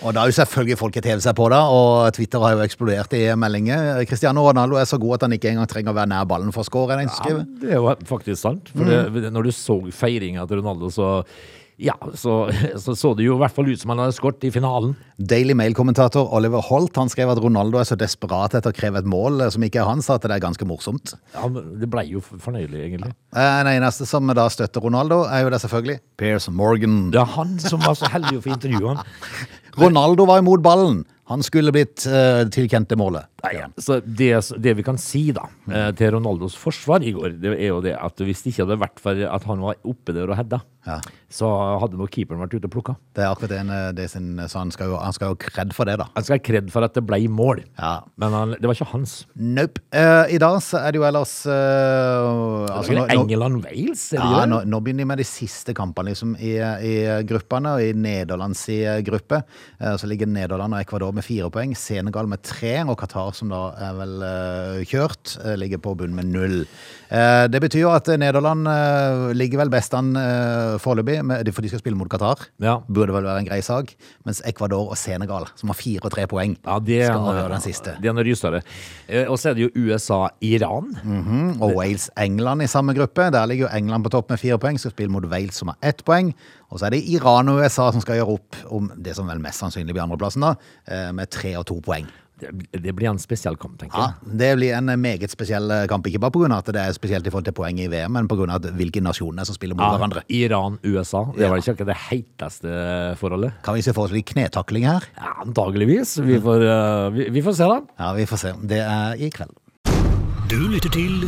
Og 0.05 0.13
da 0.13 0.23
har 0.23 0.31
jo 0.31 0.37
selvfølgelig 0.37 0.79
folket 0.79 1.07
hevet 1.09 1.25
seg 1.25 1.35
på 1.37 1.49
det, 1.53 1.59
og 1.59 2.11
Twitter 2.15 2.43
har 2.43 2.55
jo 2.55 2.63
eksplodert 2.65 3.15
i 3.17 3.23
meldinger. 3.39 4.03
Cristiano 4.09 4.45
Ronaldo 4.47 4.79
er 4.79 4.89
så 4.89 4.99
god 5.01 5.17
at 5.17 5.27
han 5.27 5.37
ikke 5.37 5.51
engang 5.53 5.69
trenger 5.69 5.93
å 5.93 5.97
være 5.97 6.11
nær 6.13 6.27
ballen 6.29 6.53
for 6.55 6.63
å 6.63 6.67
score. 6.67 6.97
Ja, 6.97 7.37
det 7.61 7.71
er 7.71 7.79
jo 7.81 7.93
faktisk 8.07 8.41
sant. 8.41 8.71
For 8.73 8.87
det, 8.87 9.31
når 9.33 9.49
du 9.49 9.55
så 9.55 9.79
feiringa 9.93 10.45
til 10.47 10.61
Ronaldo, 10.61 10.91
så 10.93 11.09
ja, 11.77 11.93
så, 12.17 12.47
så 12.81 12.95
så 12.97 13.11
det 13.13 13.27
jo 13.27 13.35
i 13.35 13.41
hvert 13.43 13.53
fall 13.53 13.67
ut 13.69 13.77
som 13.81 13.91
han 13.93 13.99
hadde 14.01 14.15
skåret 14.17 14.41
i 14.47 14.49
finalen. 14.53 14.95
Daily 15.17 15.53
Mail-kommentator 15.57 16.31
Oliver 16.33 16.63
Holt 16.65 16.97
han 16.97 17.11
skrev 17.13 17.29
at 17.29 17.41
Ronaldo 17.41 17.77
er 17.77 17.85
så 17.85 17.97
desperat 17.99 18.55
etter 18.57 18.73
å 18.73 18.77
kreve 18.77 19.03
et 19.03 19.09
mål 19.09 19.45
eh, 19.45 19.51
som 19.53 19.61
ikke 19.65 19.83
er 19.83 19.89
hans, 19.89 20.09
at 20.13 20.25
det 20.25 20.33
er 20.33 20.41
ganske 20.41 20.65
morsomt. 20.69 21.13
Ja, 21.35 21.45
men 21.45 21.75
det 21.77 21.89
blei 21.93 22.07
jo 22.09 22.23
fornøyelig, 22.25 22.81
egentlig. 22.87 23.13
Eh, 23.35 23.51
Den 23.61 23.69
eneste 23.75 24.09
som 24.09 24.25
da 24.33 24.47
støtter 24.53 24.81
Ronaldo, 24.87 25.23
er 25.29 25.45
jo 25.45 25.53
det 25.53 25.61
selvfølgelig 25.61 25.99
Piers 26.17 26.49
Morgan. 26.49 26.97
Det 27.13 27.21
er 27.21 27.33
han 27.37 27.55
som 27.61 27.85
var 27.85 27.97
så 27.99 28.09
heldig 28.09 28.39
å 28.39 28.45
få 28.47 28.55
intervjue 28.57 28.95
han. 28.97 29.05
Ronaldo 29.77 30.25
var 30.29 30.41
imot 30.43 30.63
ballen. 30.65 31.03
Han 31.27 31.43
skulle 31.43 31.73
blitt 31.75 32.05
uh, 32.07 32.45
tilkjent 32.55 32.87
det 32.87 32.95
målet. 32.99 33.27
Nei, 33.43 33.59
Så 33.77 33.99
det, 34.01 34.31
det 34.63 34.73
vi 34.79 34.83
kan 34.85 34.97
si 34.97 35.27
da, 35.35 35.43
eh, 35.69 35.91
til 35.95 36.15
Ronaldos 36.15 36.55
forsvar 36.57 37.03
i 37.05 37.11
går, 37.13 37.35
det 37.37 37.51
er 37.53 37.67
jo 37.69 37.81
det 37.85 37.93
at 37.93 38.17
hvis 38.25 38.41
det 38.43 38.53
ikke 38.53 38.63
hadde 38.65 38.77
vært 38.81 39.01
for 39.03 39.19
at 39.27 39.43
han 39.45 39.61
var 39.61 39.77
oppe 39.85 40.15
der 40.15 40.31
og 40.31 40.39
hedda, 40.39 40.57
Ja. 40.87 40.95
så 41.29 41.45
hadde 41.81 41.99
nok 41.99 42.09
keeperen 42.15 42.39
vært 42.41 42.55
ute 42.55 42.65
og 42.65 42.71
plukka. 42.73 42.95
Det 43.13 43.21
er 43.23 43.29
akkurat 43.29 43.53
en, 43.59 43.69
eh, 43.69 43.91
det 43.91 44.07
sin, 44.09 44.39
så 44.47 44.57
han 44.63 44.71
skal 44.71 44.87
jo 44.89 44.97
han 44.97 45.13
skal 45.13 45.33
jo 45.33 45.35
kred 45.35 45.73
for 45.75 45.85
det, 45.85 45.97
da. 46.01 46.07
Han 46.15 46.23
skal 46.25 46.39
ha 46.39 46.43
kred 46.47 46.71
for 46.73 46.83
at 46.87 46.95
det 46.97 47.05
ble 47.05 47.19
mål, 47.29 47.61
Ja. 47.77 48.01
men 48.17 48.31
han, 48.31 48.55
det 48.57 48.63
var 48.65 48.73
ikke 48.73 48.89
hans. 48.95 49.25
Nope. 49.35 49.83
Uh, 49.93 50.25
I 50.33 50.39
dag 50.41 50.57
så 50.63 50.79
er 50.81 50.91
det 50.95 51.01
jo 51.03 51.05
ellers 51.05 51.35
uh, 51.45 52.65
Altså, 52.73 52.97
England-Wales, 53.13 54.13
Ja, 54.17 54.45
nå, 54.49 54.63
nå 54.65 54.81
begynner 54.81 55.05
de 55.05 55.11
med 55.13 55.21
de 55.21 55.27
siste 55.27 55.75
kampene 55.77 56.09
liksom, 56.15 56.33
i, 56.39 56.55
i 56.57 56.95
gruppene. 57.27 57.75
Og 57.77 57.83
i 57.85 57.93
Nederlands 57.93 58.65
i 58.73 58.81
gruppe 59.05 59.43
eh, 59.43 59.66
så 59.97 60.07
ligger 60.09 60.25
Nederland 60.27 60.73
og 60.73 60.81
Ecuador 60.81 61.11
med 61.13 61.23
fire 61.25 61.49
poeng. 61.53 61.75
Senegal 61.77 62.27
med 62.27 62.41
tre, 62.43 62.75
og 62.87 62.97
Qatar, 62.99 63.33
som 63.37 63.49
da 63.53 63.61
er 63.77 63.93
vel 63.99 64.15
eh, 64.25 64.85
kjørt, 64.89 65.35
eh, 65.45 65.55
ligger 65.59 65.77
på 65.83 65.95
bunn 65.99 66.15
med 66.17 66.25
null. 66.33 66.63
Eh, 67.09 67.45
det 67.47 67.61
betyr 67.63 67.83
jo 67.85 67.91
at 67.93 68.07
Nederland 68.19 68.67
eh, 68.67 69.33
ligger 69.37 69.61
vel 69.63 69.69
best 69.73 69.93
an 69.97 70.13
foreløpig, 70.81 71.19
for 71.53 71.61
de 71.65 71.69
skal 71.71 71.81
spille 71.83 71.97
mot 71.99 72.09
Qatar. 72.11 72.47
Ja. 72.63 72.79
Burde 72.89 73.13
vel 73.15 73.27
være 73.27 73.43
en 73.43 73.49
grei 73.49 73.61
sak. 73.65 73.93
Mens 74.27 74.41
Ecuador 74.47 74.89
og 74.91 74.97
Senegal, 74.99 75.47
som 75.59 75.69
har 75.71 75.77
fire 75.79 76.03
og 76.07 76.13
tre 76.13 76.25
poeng, 76.29 76.57
Ja, 76.65 76.77
er 76.77 77.09
skal 77.11 77.29
avgjøre 77.31 77.53
den 77.55 77.65
siste. 77.65 77.95
De 78.01 78.09
er 78.11 78.23
rysere. 78.27 78.63
Eh, 79.07 79.25
Og 79.27 79.37
så 79.39 79.49
er 79.51 79.53
det 79.57 79.67
jo 79.67 79.71
USA-Iran. 79.87 80.93
Mhm, 81.03 81.61
Og 81.61 81.75
Wales-England 81.77 82.63
i 82.63 82.67
samme 82.67 82.93
gruppe. 82.93 83.29
Der 83.31 83.45
ligger 83.45 83.67
jo 83.69 83.75
England 83.77 84.03
på 84.03 84.09
topp 84.09 84.29
med 84.29 84.39
fire 84.39 84.57
poeng, 84.57 84.77
skal 84.79 84.91
spille 84.91 85.11
mot 85.11 85.25
Wales 85.25 85.55
som 85.55 85.67
har 85.69 85.77
ett 85.81 86.03
poeng. 86.05 86.33
Og 86.71 86.79
så 86.81 86.87
er 86.89 86.95
det 86.97 87.03
Iran 87.07 87.47
og 87.49 87.61
USA 87.63 87.89
som 87.95 88.01
skal 88.03 88.19
gjøre 88.19 88.33
opp 88.37 88.55
om 88.75 88.89
det 88.97 89.15
som 89.15 89.27
vel 89.29 89.39
mest 89.39 89.61
sannsynlig 89.63 89.93
blir 89.95 90.03
andreplassen, 90.03 90.41
da, 90.43 90.55
eh, 90.87 91.11
med 91.15 91.29
tre 91.31 91.55
og 91.55 91.65
to 91.69 91.79
poeng. 91.81 92.07
Det, 92.37 92.51
det 92.83 92.91
blir 92.93 93.07
en 93.09 93.17
spesiell 93.17 93.55
kamp, 93.57 93.79
tenker 93.81 93.97
jeg. 93.97 94.11
Ja. 94.13 94.33
Det 94.37 94.49
blir 94.59 94.75
en 94.77 94.91
meget 95.01 95.31
spesiell 95.33 95.71
eh, 95.73 95.87
kamp, 95.89 96.05
ikke 96.05 96.19
bare 96.21 96.35
pga. 96.35 96.57
at 96.59 96.65
det 96.75 96.83
er 96.83 96.93
spesielt 96.93 97.25
i 97.25 97.31
forhold 97.33 97.47
til 97.47 97.55
poeng 97.57 97.79
i 97.81 97.87
VM, 97.89 98.11
men 98.13 98.27
pga. 98.29 98.59
hvilke 98.77 99.01
nasjoner 99.01 99.43
som 99.47 99.55
spiller 99.57 99.73
mot 99.73 99.87
Ja, 99.87 99.95
hverandre. 99.97 100.21
Iran-USA. 100.29 101.23
Det 101.33 101.41
Ja. 101.41 101.49
var 101.49 101.57
ikke 101.57 101.73
akkurat 101.73 101.87
det 101.87 101.97
heiteste 102.11 103.17
forholdet. 103.17 103.53
Kan 103.63 103.73
vi 103.73 103.81
se 103.81 103.93
for 103.93 104.03
oss 104.05 104.11
litt 104.11 104.27
knetakling 104.27 104.85
her? 104.85 105.01
Ja, 105.17 105.33
antageligvis. 105.47 106.17
Vi 106.21 106.37
får, 106.39 106.61
uh, 106.61 107.09
vi, 107.15 107.29
vi 107.31 107.41
får 107.41 107.53
se, 107.55 107.63
da. 107.63 107.81
Ja, 107.97 108.13
vi 108.13 108.25
får 108.25 108.37
se. 108.37 108.53
Det 108.61 108.83
er 108.85 109.15
i 109.17 109.29
kveld. 109.31 109.55
Du 110.47 110.59
lytter 110.67 110.89
til 110.93 111.25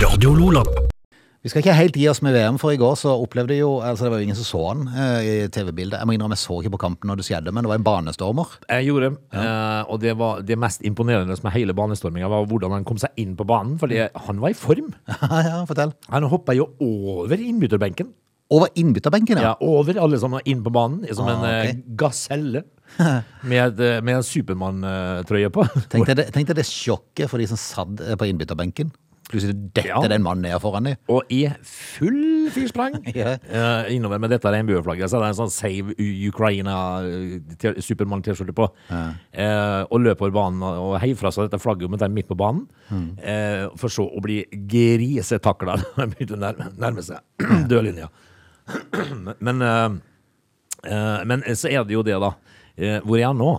Radio 0.00 0.32
Lola. 0.32 0.85
Vi 1.46 1.50
skal 1.52 1.62
ikke 1.62 1.74
helt 1.78 1.94
gi 1.94 2.08
oss 2.10 2.18
med 2.26 2.34
VM, 2.34 2.56
for 2.58 2.74
i 2.74 2.78
går 2.80 2.96
så 2.98 3.12
opplevde 3.22 3.54
jeg 3.54 3.62
jo 3.62 3.76
altså 3.78 4.08
Det 4.08 4.10
var 4.10 4.18
jo 4.18 4.26
ingen 4.26 4.38
som 4.38 4.46
så 4.48 4.62
han 4.66 4.80
eh, 4.90 5.18
i 5.22 5.34
TV-bildet. 5.54 6.00
Jeg 6.00 6.08
må 6.10 6.16
innrømme 6.16 6.34
jeg 6.34 6.42
så 6.42 6.56
ikke 6.58 6.72
på 6.74 6.80
kampen 6.82 7.06
når 7.06 7.20
det 7.20 7.26
skjedde, 7.28 7.52
men 7.54 7.62
det 7.62 7.70
var 7.70 7.78
en 7.78 7.84
banestormer. 7.86 8.56
Jeg 8.66 8.88
gjorde, 8.88 9.12
eh, 9.30 9.82
og 9.86 10.00
det 10.02 10.16
var 10.18 10.42
det 10.42 10.56
mest 10.58 10.82
imponerende 10.82 11.36
med 11.44 11.54
hele 11.54 11.76
banestorminga, 11.78 12.26
var 12.32 12.48
hvordan 12.50 12.74
han 12.74 12.88
kom 12.88 12.98
seg 12.98 13.14
inn 13.22 13.36
på 13.38 13.46
banen. 13.46 13.76
Fordi 13.78 14.08
han 14.26 14.42
var 14.42 14.56
i 14.56 14.58
form. 14.58 14.90
ja, 15.46 15.62
fortell. 15.70 15.94
Han 16.10 16.26
hoppa 16.34 16.58
jo 16.58 16.66
over 16.82 17.38
innbytterbenken. 17.38 18.10
Over 18.50 18.74
innbytterbenken, 18.78 19.38
Ja, 19.38 19.54
ja. 19.54 19.56
over 19.62 20.02
alle 20.02 20.18
som 20.18 20.34
var 20.34 20.42
inn 20.50 20.66
på 20.66 20.74
banen, 20.74 21.06
som 21.14 21.30
en 21.30 21.46
Ah, 21.46 21.62
eh, 21.62 21.70
ok. 21.76 21.86
gaselle. 22.02 22.66
Med, 23.46 23.80
eh, 23.82 24.02
med 24.02 24.18
en 24.18 24.26
Supermann-trøye 24.26 25.54
på. 25.54 25.62
Tenk 25.94 26.10
deg 26.10 26.26
det, 26.26 26.54
det 26.58 26.66
sjokket 26.66 27.30
for 27.30 27.38
de 27.38 27.46
som 27.54 27.58
satt 27.58 28.02
eh, 28.02 28.18
på 28.18 28.26
innbytterbenken. 28.30 28.90
Plutselig 29.26 29.56
detter 29.74 29.88
Ja. 29.88 30.00
den 30.06 30.22
mannen 30.22 30.22
mann 30.22 30.42
ned 30.46 30.60
foran 30.62 30.84
dem. 30.86 30.96
Og 31.10 31.24
i 31.34 31.48
full 31.66 32.46
fyrsprang 32.54 32.94
Ja. 33.16 33.32
uh, 33.50 33.88
innover 33.90 34.20
med 34.22 34.30
dette 34.30 34.46
regnbueflagget, 34.54 35.10
så 35.10 35.18
det 35.18 35.26
er 35.26 35.34
en 35.34 35.40
sånn 35.40 35.50
Save 35.50 35.96
Ukraina 36.28 36.76
eh, 37.02 38.52
på. 38.54 38.68
Eh, 39.32 39.82
og 39.90 40.00
løper 40.04 40.28
over 40.28 40.36
banen 40.36 40.62
og 40.62 40.94
heier 41.02 41.18
fra 41.18 41.32
seg 41.34 41.48
dette 41.50 41.58
flagget 41.62 41.90
omtrent 41.90 42.14
midt 42.14 42.28
på 42.30 42.38
banen. 42.38 42.68
Eh, 43.18 43.66
for 43.76 43.90
så 43.90 44.06
å 44.06 44.22
bli 44.22 44.44
grisetakla 44.70 45.74
når 45.80 45.98
han 45.98 46.14
begynte 46.14 46.38
å 46.38 46.42
nærme, 46.46 46.70
nærme 46.78 47.02
seg 47.02 47.18
dørlinja. 47.70 48.06
men, 49.46 49.58
men 51.26 51.42
så 51.58 51.70
er 51.70 51.82
det 51.86 51.94
jo 51.98 52.06
det, 52.06 52.14
da. 52.22 52.32
Hvor 53.02 53.18
er 53.18 53.26
han 53.32 53.38
nå? 53.42 53.52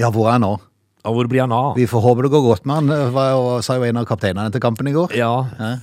Ja, 0.00 0.10
hvor 0.10 0.26
er 0.28 0.38
han 0.40 0.46
nå? 0.48 0.56
Og 1.04 1.12
hvor 1.18 1.26
blir 1.28 1.42
han 1.44 1.52
av? 1.52 1.74
Vi 1.76 1.84
får 1.84 2.00
håpe 2.00 2.22
det 2.24 2.30
går 2.32 2.42
godt 2.46 2.64
med 2.68 2.78
han, 2.88 3.10
var 3.12 3.26
jo- 3.34 3.58
sa 3.66 3.74
jo 3.76 3.82
en 3.84 3.98
av 4.00 4.06
kapteinene 4.08 4.48
til 4.54 4.62
kampen 4.64 4.88
i 4.88 4.92
går. 4.94 5.12
Ja, 5.18 5.32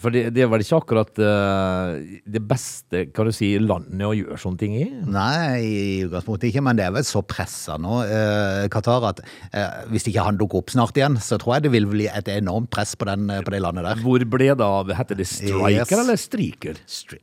for 0.01 0.09
det, 0.09 0.23
det 0.33 0.41
er 0.41 0.47
vel 0.49 0.63
ikke 0.63 0.79
akkurat 0.81 1.19
uh, 1.21 1.91
det 2.25 2.41
beste 2.49 3.03
kan 3.13 3.29
du 3.29 3.31
si, 3.35 3.51
landet 3.61 4.01
å 4.07 4.15
gjøre 4.17 4.39
sånne 4.41 4.57
ting 4.63 4.73
i? 4.79 4.87
Nei, 5.05 5.59
i 5.61 5.83
utgangspunktet 6.07 6.49
ikke, 6.49 6.63
men 6.65 6.79
det 6.79 6.87
er 6.87 6.95
vel 6.95 7.05
så 7.05 7.21
pressa 7.21 7.77
nå, 7.77 7.99
uh, 8.09 8.63
Qatar, 8.73 9.05
at 9.11 9.21
uh, 9.53 9.83
hvis 9.93 10.07
ikke 10.09 10.25
han 10.25 10.39
dukker 10.41 10.63
opp 10.63 10.73
snart 10.73 10.97
igjen, 10.97 11.19
så 11.21 11.37
tror 11.41 11.59
jeg 11.59 11.67
det 11.67 11.73
vil 11.77 11.85
bli 11.91 12.09
et 12.09 12.31
enormt 12.33 12.71
press 12.73 12.95
på, 12.97 13.05
den, 13.11 13.29
på 13.45 13.53
det 13.53 13.61
landet 13.61 13.85
der. 13.91 14.01
Hvor 14.01 14.25
ble 14.25 14.49
det 14.57 14.65
av? 14.65 14.89
Heter 14.97 15.21
det 15.21 15.29
striker 15.29 15.69
Yes. 15.71 15.93
eller 16.01 16.17
striker? 16.17 16.81
Stri-. 16.89 17.21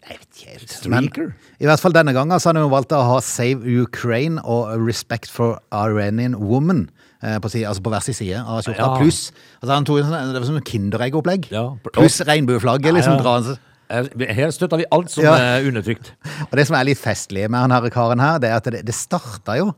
Streaker? 0.70 1.32
Men 1.34 1.58
I 1.58 1.66
hvert 1.66 1.82
fall 1.82 1.98
denne 1.98 2.14
gangen 2.14 2.38
så 2.38 2.52
har 2.52 2.60
han 2.60 2.68
jo 2.68 2.72
valgt 2.76 2.94
å 2.94 3.02
ha 3.10 3.18
Save 3.26 3.66
Ukraine 3.82 4.38
og 4.46 4.70
Respect 4.86 5.26
for 5.34 5.58
Iranian 5.74 6.38
Woman 6.38 6.86
på, 7.18 7.48
altså 7.50 7.82
på 7.82 7.87
hver 7.92 8.04
sin 8.04 8.14
side 8.14 8.40
av 8.44 8.60
skjorta. 8.64 8.84
Ja. 8.84 8.98
Pluss 9.00 9.32
altså 9.60 9.72
han 9.74 9.84
tok 9.88 9.98
en 10.02 10.10
sånn, 10.10 10.32
Det 10.34 10.40
var 10.42 10.46
som 10.50 10.60
et 10.60 10.68
Kinderegg-opplegg. 10.72 11.48
Ja. 11.54 11.64
Pluss 11.92 12.20
regnbueflagget. 12.28 12.94
liksom 12.94 13.18
dra 13.22 13.38
han 13.40 13.56
Eh, 13.88 14.04
Her 14.36 14.50
støtter 14.52 14.76
vi 14.76 14.84
alt 14.92 15.08
som 15.08 15.24
er 15.24 15.64
undertrykt. 15.64 16.10
Og 16.50 16.56
det 16.60 16.66
som 16.68 16.76
er 16.76 16.84
litt 16.84 16.98
festlig 17.00 17.46
med 17.48 17.56
han 17.58 17.72
her 17.72 17.88
karen 17.88 18.20
her, 18.20 18.36
det 18.38 18.50
er 18.50 18.56
at 18.60 18.64
det, 18.68 18.82
det 18.84 18.92
starta 18.94 19.54
jo 19.56 19.70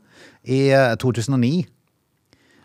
i 0.43 0.65
eh, 0.75 0.95
2009. 0.99 1.63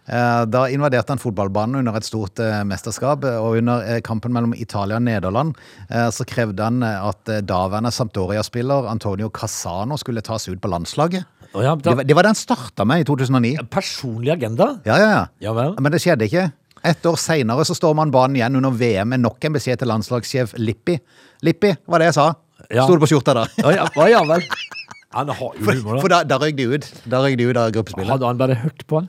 Eh, 0.09 0.45
Da 0.51 0.65
invaderte 0.71 1.15
han 1.15 1.19
fotballbanen 1.23 1.79
under 1.81 1.97
et 1.99 2.07
stort 2.07 2.39
eh, 2.43 2.65
mesterskap, 2.67 3.25
eh, 3.27 3.39
og 3.39 3.61
under 3.61 3.83
eh, 3.87 4.01
kampen 4.07 4.35
mellom 4.35 4.55
Italia 4.59 4.99
og 4.99 5.03
Nederland 5.07 5.55
eh, 5.91 6.09
så 6.15 6.27
krevde 6.27 6.63
han 6.67 6.83
eh, 6.83 7.09
at 7.13 7.29
eh, 7.31 7.41
daværende 7.47 7.91
Sampdoria-spiller 7.95 8.91
Antonio 8.91 9.31
Casano 9.31 9.99
skulle 10.03 10.23
tas 10.27 10.49
ut 10.51 10.61
på 10.63 10.71
landslaget. 10.71 11.27
Å 11.57 11.63
ja, 11.65 11.73
da- 11.75 11.91
Det 11.91 11.97
var, 11.97 12.05
det 12.11 12.17
var 12.19 12.27
det 12.27 12.33
han 12.35 12.39
starta 12.39 12.85
med 12.89 13.01
i 13.01 13.07
2009. 13.09 13.65
Personlig 13.73 14.33
agenda? 14.37 14.67
Ja, 14.85 14.99
ja, 15.01 15.27
ja. 15.41 15.53
Men 15.81 15.93
det 15.95 16.03
skjedde 16.05 16.29
ikke. 16.29 16.51
Et 16.87 17.07
år 17.09 17.17
seinere 17.19 17.65
så 17.67 17.75
står 17.75 17.95
man 17.99 18.13
banen 18.15 18.37
igjen 18.37 18.59
under 18.61 18.71
VM 18.77 19.09
med 19.15 19.25
nok 19.25 19.43
en 19.49 19.57
beskjed 19.57 19.81
til 19.81 19.89
landslagssjef 19.91 20.53
Lippi. 20.61 20.99
Lippi, 21.43 21.73
var 21.89 21.99
det 22.05 22.11
jeg 22.13 22.19
sa. 22.21 22.27
Ja. 22.71 22.85
Sto 22.85 22.95
det 22.97 23.03
på 23.07 23.09
skjorta 23.11 23.35
da. 23.41 23.47
Oh, 23.65 23.73
ja, 23.75 23.89
oh, 23.97 24.07
ja 24.11 24.21
vel. 24.29 24.45
Han 25.17 25.31
har 25.33 25.55
jo 25.57 25.65
humor, 25.65 26.01
For 26.05 26.13
da. 26.13 26.19
da, 26.23 26.37
da 26.37 26.39
røyk 26.45 26.57
de 26.59 26.67
ut. 26.77 26.87
Da 27.09 27.21
røyk 27.25 27.37
de 27.41 27.47
ut 27.49 27.57
av 27.61 27.71
gruppespillet. 27.75 28.11
Hadde 28.13 28.27
han 28.29 28.39
bare 28.41 28.55
hørt 28.61 28.85
på 28.91 29.01
han? 29.01 29.09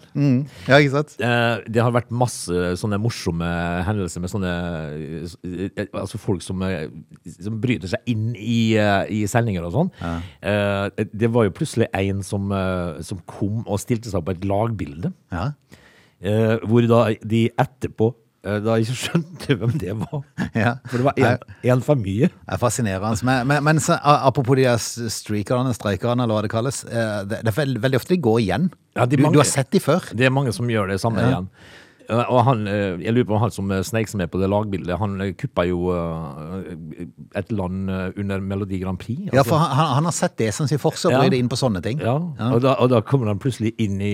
Ja, 0.70 0.78
ikke 0.80 0.94
sant? 0.96 1.16
Eh, 1.20 1.62
Det 1.68 1.84
har 1.84 1.92
vært 1.96 2.10
masse 2.16 2.62
sånne 2.80 3.00
morsomme 3.04 3.50
hendelser 3.88 4.24
med 4.24 4.32
sånne 4.32 4.54
eh, 5.04 5.86
Altså 5.94 6.18
folk 6.22 6.42
som, 6.46 6.62
eh, 6.64 6.88
som 7.40 7.60
bryter 7.64 7.92
seg 7.92 8.08
inn 8.14 8.32
i, 8.40 8.76
eh, 8.80 9.04
i 9.12 9.24
sendinger 9.30 9.68
og 9.68 9.74
sånn. 9.76 9.92
Eh, 10.42 11.06
Det 11.14 11.30
var 11.34 11.48
jo 11.50 11.52
plutselig 11.58 11.88
en 11.94 12.24
som, 12.24 12.52
eh, 12.52 13.02
som 13.04 13.20
kom 13.28 13.64
og 13.68 13.80
stilte 13.80 14.10
seg 14.12 14.24
på 14.26 14.32
et 14.36 14.42
lagbilde, 14.48 15.14
Ja. 15.32 15.52
eh, 16.22 16.58
hvor 16.66 16.88
da 16.88 17.14
de 17.26 17.50
etterpå 17.58 18.14
eh, 18.48 18.60
jeg 18.64 18.86
ikke 18.88 18.98
skjønte 19.04 19.58
hvem 19.60 19.74
det 19.84 19.94
var. 20.00 20.22
ja. 20.64 20.74
For 20.88 21.02
det 21.04 21.06
var 21.10 21.42
en 21.74 21.84
for 21.86 22.00
mye. 22.00 22.30
Det 22.32 22.56
er 22.56 22.62
fascinerende. 22.62 23.28
Men, 23.28 23.48
men, 23.52 23.64
men 23.68 23.82
så, 23.84 24.00
apropos 24.04 24.58
de 24.60 24.66
streakerne, 25.14 25.74
streikerne, 25.78 26.24
eller 26.26 26.40
hva 26.40 26.46
det 26.48 26.54
kalles. 26.56 26.84
eh, 26.88 27.24
Det, 27.28 27.42
det 27.44 27.52
er 27.54 27.58
veld, 27.60 27.82
veldig 27.84 28.00
ofte 28.02 28.16
de 28.16 28.22
går 28.30 28.40
igjen. 28.46 28.70
Ja, 28.98 29.06
du, 29.06 29.18
mange- 29.20 29.36
du 29.38 29.44
har 29.44 29.50
sett 29.52 29.70
de 29.76 29.84
før. 29.84 30.08
Det 30.18 30.26
er 30.26 30.34
mange 30.34 30.54
som 30.56 30.70
gjør 30.72 30.94
det 30.96 31.02
samme 31.04 31.22
Ja. 31.22 31.28
igjen. 31.36 31.52
Og 32.10 32.40
han, 32.48 32.62
eh, 32.72 32.96
jeg 33.04 33.14
lurer 33.14 33.26
på 33.28 33.36
om 33.36 33.42
han 33.42 33.52
som 33.52 33.72
eh, 33.76 33.82
sneik 33.84 34.08
seg 34.08 34.22
med 34.22 34.30
på 34.32 34.40
det 34.40 34.48
lagbildet, 34.52 34.96
han 35.02 35.18
eh, 35.26 35.34
kuppa 35.36 35.66
jo 35.68 35.90
et 37.36 37.52
land 37.52 37.90
under 38.18 38.40
Melodi 38.44 38.80
Grand 38.80 39.00
Prix. 39.00 39.26
Ja, 39.32 39.42
altså. 39.42 39.50
for 39.52 39.58
han, 39.64 39.92
han- 39.98 40.08
har 40.08 40.16
sett 40.16 40.38
det 40.40 40.54
som 40.56 40.68
sin 40.68 40.80
forse, 40.80 41.06
og 41.10 41.12
Ja. 41.12 41.30
det 41.30 41.38
inn 41.40 41.50
på 41.50 41.58
sånne 41.60 41.82
ting. 41.84 42.00
Ja, 42.00 42.16
Og, 42.54 42.62
da, 42.64 42.76
og 42.80 42.90
da 42.90 43.02
kommer 43.02 43.28
han 43.28 43.40
plutselig 43.40 43.74
inn 43.78 44.00
i 44.02 44.14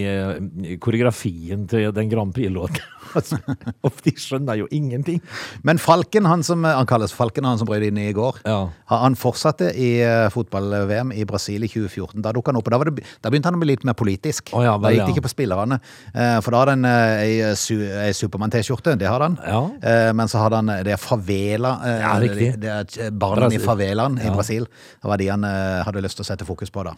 i 0.73 0.77
koreografien 0.81 1.67
til 1.69 1.91
den 1.93 2.09
Grand 2.09 2.33
Prix-låten. 2.33 2.79
altså, 3.17 3.37
og 3.83 3.91
de 4.03 4.11
skjønner 4.17 4.57
jo 4.57 4.67
ingenting. 4.71 5.21
Men 5.63 5.77
Falken, 5.77 6.25
han 6.25 6.41
som 6.43 6.63
han 6.65 6.87
kalles 6.89 7.13
Falken, 7.13 7.45
han 7.45 7.59
som 7.61 7.67
brøt 7.69 7.83
inn 7.85 7.97
i 8.01 8.11
går, 8.13 8.41
Ja. 8.45 8.69
han- 8.89 9.15
fortsatte 9.15 9.69
i 9.77 10.01
fotball-VM 10.33 11.11
i 11.13 11.23
Brasil 11.29 11.63
i 11.63 11.67
2014. 11.69 12.21
Da 12.23 12.31
dukka 12.33 12.49
han 12.51 12.57
opp, 12.57 12.67
og 12.67 12.71
da, 12.71 12.77
var 12.81 12.89
det, 12.89 13.03
da 13.21 13.29
begynte 13.29 13.45
han 13.51 13.55
å 13.55 13.61
bli 13.61 13.73
litt 13.75 13.85
mer 13.85 13.93
politisk. 13.93 14.49
Oh, 14.53 14.63
ja, 14.65 14.77
da 14.77 14.89
gikk 14.89 15.03
det 15.05 15.13
ja. 15.13 15.13
ikke 15.13 15.27
på 15.27 15.33
spillerne. 15.35 15.79
For 16.41 16.49
da 16.51 16.63
hadde 16.63 16.73
en 16.79 16.85
ei, 16.89 17.53
su, 17.55 17.75
ei 18.03 18.11
Supermann-T-skjorte, 18.17 18.97
det 18.99 19.07
har 19.09 19.23
han. 19.25 19.37
Ja. 19.43 19.63
Eh, 19.81 20.11
Men 20.13 20.27
så 20.31 20.43
hadde 20.43 20.61
han 20.61 20.69
eh, 20.69 20.83
det 20.83 20.93
er 20.97 21.01
favela, 21.01 21.77
eh, 21.85 21.99
Ja, 22.03 22.13
riktig. 22.19 22.51
det 22.61 22.69
er 22.69 23.11
barna 23.11 23.47
i 23.51 23.59
favelaen 23.59 24.17
favelaen 24.17 24.19
i 24.21 24.35
Brasil. 24.35 24.67
Det 25.01 25.09
var 25.09 25.17
de 25.17 25.27
han 25.31 25.43
eh, 25.43 25.83
hadde 25.85 26.03
lyst 26.03 26.19
til 26.19 26.25
å 26.25 26.31
sette 26.31 26.45
fokus 26.47 26.71
på 26.73 26.83
da. 26.85 26.93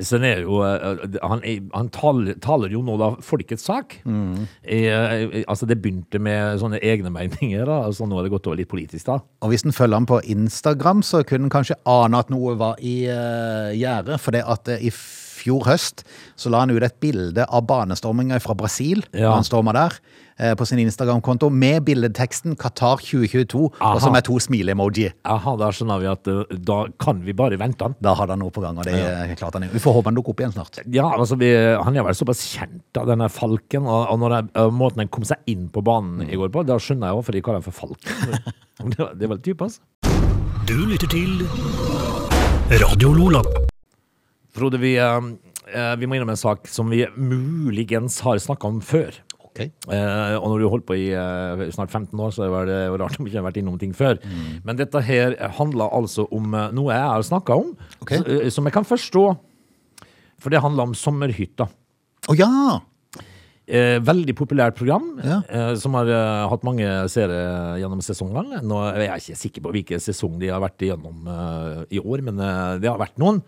Så 0.00 0.16
det 0.22 0.28
er 0.38 0.38
jo, 0.46 0.62
eh, 0.64 1.18
han, 1.20 1.42
han 1.74 1.88
taler, 1.92 2.38
taler 2.40 2.72
jo 2.72 2.80
nå 2.80 2.94
da 2.96 3.10
folkets 3.20 3.66
sak. 3.68 3.98
Mm. 4.08 4.46
Eh, 4.64 4.86
eh, 4.88 5.42
altså 5.46 5.68
Det 5.68 5.76
begynte 5.82 6.18
med 6.18 6.62
sånne 6.62 6.80
egne 6.80 7.12
meninger, 7.12 7.66
da, 7.68 7.82
altså 7.90 8.08
nå 8.08 8.16
har 8.16 8.24
det 8.24 8.32
gått 8.32 8.46
over 8.48 8.56
litt 8.56 8.70
politisk. 8.72 9.04
da. 9.10 9.18
Og 9.44 9.52
hvis 9.52 9.66
en 9.66 9.76
følger 9.76 10.00
ham 10.00 10.08
på 10.08 10.22
Instagram, 10.32 11.02
så 11.04 11.20
kunne 11.28 11.50
en 11.50 11.52
kanskje 11.52 11.76
ane 11.84 12.16
at 12.24 12.32
noe 12.32 12.56
var 12.56 12.80
i 12.80 13.02
uh, 13.04 13.68
gjære. 13.76 14.16
For 14.18 14.32
det 14.32 14.46
at 14.48 14.72
uh, 14.72 14.80
i 14.80 14.88
fjor 15.42 15.66
høst 15.68 16.06
så 16.38 16.50
la 16.52 16.62
han 16.64 16.72
ut 16.72 16.82
et 16.86 16.98
bilde 17.02 17.44
av 17.48 17.66
banestorminga 17.68 18.38
fra 18.42 18.54
Brasil. 18.58 19.02
Ja. 19.12 19.34
Han 19.36 19.44
storma 19.46 19.74
der. 19.76 19.98
eh, 20.38 20.54
På 20.58 20.64
sin 20.66 20.78
Instagram-konto 20.80 21.50
med 21.50 21.84
billedteksten 21.84 22.56
'Qatar 22.56 22.98
2022', 23.02 23.68
Aha. 23.80 23.94
og 23.94 24.00
så 24.00 24.10
med 24.12 24.24
to 24.24 24.38
smile-emoji. 24.40 25.12
Jaha, 25.26 25.56
da 25.60 25.68
skjønner 25.70 26.00
vi 26.00 26.08
at 26.10 26.26
eh, 26.32 26.56
da 26.58 26.78
kan 26.98 27.20
vi 27.22 27.32
bare 27.36 27.58
vente 27.60 27.84
han. 27.84 27.94
Da 28.02 28.14
hadde 28.18 28.32
han 28.34 28.40
noe 28.42 28.50
på 28.50 28.62
gang, 28.64 28.78
og 28.78 28.84
det 28.88 28.96
ja. 28.96 29.34
klarte 29.38 29.60
han. 29.60 29.68
Vi 29.72 29.78
får 29.82 29.92
håpe 29.98 30.10
han 30.10 30.16
dukker 30.18 30.32
opp 30.34 30.40
igjen 30.42 30.54
snart. 30.56 30.80
Ja, 30.90 31.10
altså 31.12 31.36
vi, 31.38 31.50
Han 31.84 31.96
er 31.96 32.02
vel 32.08 32.14
såpass 32.16 32.42
kjent 32.56 32.96
av 32.98 33.06
denne 33.12 33.28
Falken, 33.28 33.84
og, 33.86 34.08
og 34.10 34.18
når 34.24 34.36
jeg, 34.38 34.48
eh, 34.56 34.70
måten 34.82 35.04
han 35.04 35.08
kom 35.12 35.24
seg 35.28 35.38
inn 35.46 35.68
på 35.68 35.82
banen 35.84 36.24
i 36.28 36.36
går 36.40 36.48
på, 36.54 36.64
da 36.66 36.78
skjønner 36.80 37.12
jeg 37.12 37.20
hvorfor 37.20 37.32
de 37.38 37.42
kaller 37.44 37.60
han 37.60 37.68
for 37.68 37.76
Falken. 37.82 38.40
det, 38.96 39.10
det 39.18 39.28
er 39.28 39.34
vel 39.36 39.42
type, 39.44 39.68
altså. 39.68 39.80
Du 40.66 40.78
lytter 40.86 41.10
til 41.10 41.42
Radio 42.80 43.12
Lola. 43.12 43.42
Frode, 44.52 44.78
vi, 44.82 44.96
eh, 45.00 45.28
eh, 45.72 45.92
vi 45.96 46.06
må 46.08 46.16
innom 46.18 46.32
en 46.32 46.36
sak 46.40 46.66
som 46.68 46.90
vi 46.92 47.04
muligens 47.16 48.20
har 48.26 48.36
snakka 48.42 48.68
om 48.68 48.80
før. 48.84 49.14
Okay. 49.52 49.68
Eh, 49.92 50.34
og 50.38 50.46
når 50.48 50.58
du 50.60 50.64
har 50.64 50.72
holdt 50.72 50.86
på 50.88 50.96
i 50.96 51.08
eh, 51.12 51.62
snart 51.76 51.92
15 51.92 52.16
år, 52.24 52.30
så 52.32 52.46
er 52.48 52.68
det 52.70 52.76
jo 52.88 52.98
rart 53.02 53.18
om 53.18 53.24
du 53.26 53.30
ikke 53.30 53.40
har 53.42 53.48
vært 53.50 53.58
innom 53.60 53.78
ting 53.80 53.92
før. 53.96 54.16
Men 54.64 54.78
dette 54.80 55.00
her 55.04 55.36
handler 55.58 55.92
altså 55.92 56.24
om 56.32 56.54
eh, 56.56 56.70
noe 56.72 56.92
jeg 56.94 57.10
har 57.10 57.26
snakka 57.28 57.58
om, 57.60 57.74
okay. 58.00 58.22
så, 58.22 58.38
eh, 58.40 58.48
som 58.52 58.64
jeg 58.68 58.76
kan 58.76 58.88
forstå. 58.88 59.26
For 60.42 60.50
det 60.52 60.62
handler 60.64 60.88
om 60.88 60.94
sommerhytta. 60.96 61.68
Å 62.32 62.38
ja! 62.38 62.80
Eh, 63.72 64.00
veldig 64.02 64.34
populært 64.36 64.74
program, 64.76 65.04
Ja. 65.22 65.42
eh, 65.48 65.74
som 65.78 65.94
har 65.94 66.08
eh, 66.10 66.48
hatt 66.50 66.64
mange 66.66 66.88
seere 67.12 67.76
gjennom 67.80 68.00
sesongene. 68.04 68.58
Nå 68.66 68.80
er 68.90 69.04
jeg 69.06 69.20
ikke 69.22 69.38
sikker 69.44 69.64
på 69.68 69.72
hvilken 69.76 70.02
sesong 70.02 70.34
de 70.40 70.48
har 70.50 70.60
vært 70.64 70.82
igjennom 70.82 71.28
eh, 71.30 71.84
i 71.96 72.00
år, 72.02 72.24
men 72.26 72.40
eh, 72.42 72.78
det 72.82 72.90
har 72.90 72.98
vært 73.00 73.20
noen. 73.22 73.38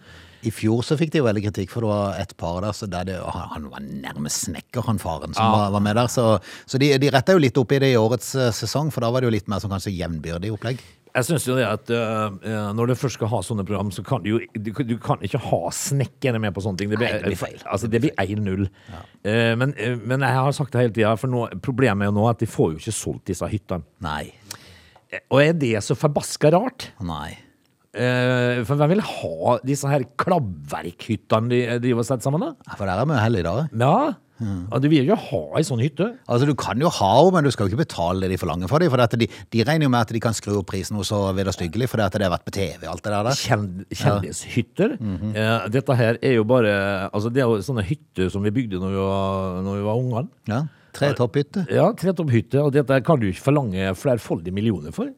I 0.44 0.52
fjor 0.52 0.82
så 0.84 0.96
fikk 1.00 1.12
de 1.14 1.22
jo 1.22 1.26
veldig 1.28 1.42
kritikk, 1.46 1.70
for 1.72 1.84
det 1.86 1.90
var 1.92 2.18
et 2.22 2.34
par 2.40 2.58
der 2.64 2.74
så 2.76 2.88
der 2.90 3.06
det, 3.08 3.20
han, 3.22 3.46
han 3.54 3.68
var 3.72 3.84
nærmest 3.84 4.46
snekker, 4.48 4.84
han 4.86 4.98
faren 5.02 5.32
som 5.36 5.44
Ja. 5.44 5.52
var, 5.56 5.70
var 5.76 5.84
med 5.86 5.96
der. 5.96 6.10
Så, 6.12 6.26
så 6.68 6.80
de, 6.82 6.92
de 7.00 7.10
retta 7.14 7.32
jo 7.36 7.40
litt 7.42 7.56
opp 7.60 7.72
i 7.72 7.80
det 7.82 7.94
i 7.94 8.00
årets 8.00 8.34
eh, 8.36 8.50
sesong, 8.54 8.92
for 8.94 9.04
da 9.04 9.10
var 9.14 9.24
det 9.24 9.30
jo 9.30 9.34
litt 9.38 9.48
mer 9.48 9.62
sånn 9.64 9.72
kanskje 9.72 9.94
jevnbyrdig 9.96 10.52
opplegg. 10.56 10.82
Jeg 11.14 11.28
synes 11.28 11.44
jo 11.46 11.54
det 11.54 11.62
at 11.68 11.90
eh, 11.94 12.72
når 12.74 12.90
du 12.90 12.94
først 12.98 13.20
skal 13.20 13.28
ha 13.30 13.38
sånne 13.46 13.62
program, 13.68 13.92
så 13.94 14.02
kan 14.02 14.24
du 14.24 14.32
jo 14.32 14.38
du, 14.58 14.72
du 14.74 14.96
kan 14.98 15.20
ikke 15.22 15.38
ha 15.46 15.60
snekkerne 15.70 16.40
med 16.42 16.56
på 16.56 16.64
sånne 16.64 16.80
ting. 16.80 16.90
Det 16.90 16.98
blir, 16.98 17.06
Nei, 17.12 17.20
det 17.22 17.30
blir 17.30 17.38
feil. 17.38 17.60
Altså, 17.70 17.86
det 17.92 18.00
blir 18.02 18.16
1-0. 18.18 18.64
Eh, 19.22 19.52
men, 19.60 19.76
uh, 19.78 19.94
men 20.02 20.26
jeg 20.26 20.40
har 20.40 20.56
sagt 20.58 20.74
det 20.74 20.82
hele 20.82 20.96
tida, 20.96 21.12
for 21.20 21.30
nå, 21.30 21.44
problemet 21.62 22.08
er 22.08 22.10
jo 22.10 22.16
nå 22.18 22.26
at 22.32 22.42
de 22.42 22.50
får 22.50 22.72
jo 22.74 22.82
ikke 22.82 22.96
solgt 22.98 23.30
disse 23.30 23.46
hyttene. 23.46 23.86
Nei. 24.02 24.24
Og 25.30 25.38
er 25.44 25.54
det 25.54 25.76
så 25.86 25.94
forbaska 25.94 26.50
rart? 26.50 26.88
Nei. 27.06 27.36
Eh, 27.94 28.64
for 28.66 28.74
hvem 28.80 28.90
vil 28.96 29.04
ha 29.06 29.56
disse 29.64 29.86
her 29.90 30.02
klabbverkhyttene 30.18 31.48
de 31.52 31.62
driver 31.78 32.02
og 32.02 32.08
setter 32.08 32.26
sammen, 32.26 32.42
da? 32.42 32.74
For 32.76 32.86
der 32.88 33.00
er 33.00 33.08
vi 33.08 33.22
heldige 33.22 33.46
dag 33.46 33.80
Ja. 33.80 33.96
Og 34.44 34.80
du 34.82 34.88
vil 34.90 35.06
jo 35.06 35.14
ha 35.14 35.40
ei 35.56 35.62
sånn 35.62 35.78
hytte. 35.80 36.08
Altså, 36.28 36.44
Du 36.48 36.56
kan 36.58 36.76
jo 36.82 36.88
ha 36.90 37.10
henne, 37.22 37.32
men 37.36 37.44
du 37.46 37.50
skal 37.54 37.68
jo 37.68 37.70
ikke 37.76 37.84
betale 37.86 38.20
det 38.26 38.32
de 38.34 38.36
forlanger 38.36 38.68
for 38.68 38.82
dem. 38.82 38.90
For 38.90 38.98
de, 39.16 39.28
de 39.54 39.62
regner 39.64 39.86
jo 39.86 39.92
med 39.94 40.00
at 40.00 40.12
de 40.12 40.20
kan 40.20 40.34
skru 40.34 40.58
opp 40.58 40.66
prisen 40.72 40.96
noe 40.98 41.06
så 41.06 41.20
vederstyggelig 41.36 41.86
fordi 41.88 42.02
at 42.02 42.12
det 42.18 42.26
har 42.26 42.34
vært 42.34 42.44
på 42.48 42.54
TV 42.58 42.82
og 42.82 42.96
alt 42.96 43.04
det 43.06 43.12
der. 43.14 43.28
der. 43.30 43.38
Kjend, 43.38 43.84
kjendishytter. 43.94 44.96
eh, 45.38 45.68
dette 45.70 45.96
her 45.96 46.18
er 46.20 46.34
jo 46.34 46.44
bare 46.44 46.74
Altså, 47.14 47.30
det 47.32 47.44
er 47.44 47.46
jo 47.46 47.62
sånne 47.62 47.86
hytter 47.86 48.28
som 48.28 48.42
vi 48.42 48.50
bygde 48.50 48.80
når 48.82 48.90
vi 48.90 49.02
var, 49.06 49.62
når 49.62 49.78
vi 49.78 49.86
var 49.86 50.02
ungene. 50.02 50.28
Ja. 50.50 50.62
Tretopphytte. 50.94 51.64
Ja, 51.74 51.88
tretopphytte, 51.98 52.62
og 52.62 52.72
dette 52.74 53.00
kan 53.06 53.18
du 53.20 53.26
ikke 53.28 53.42
forlange 53.48 53.90
flerfoldige 53.98 54.54
millioner 54.54 54.94
for. 54.94 55.10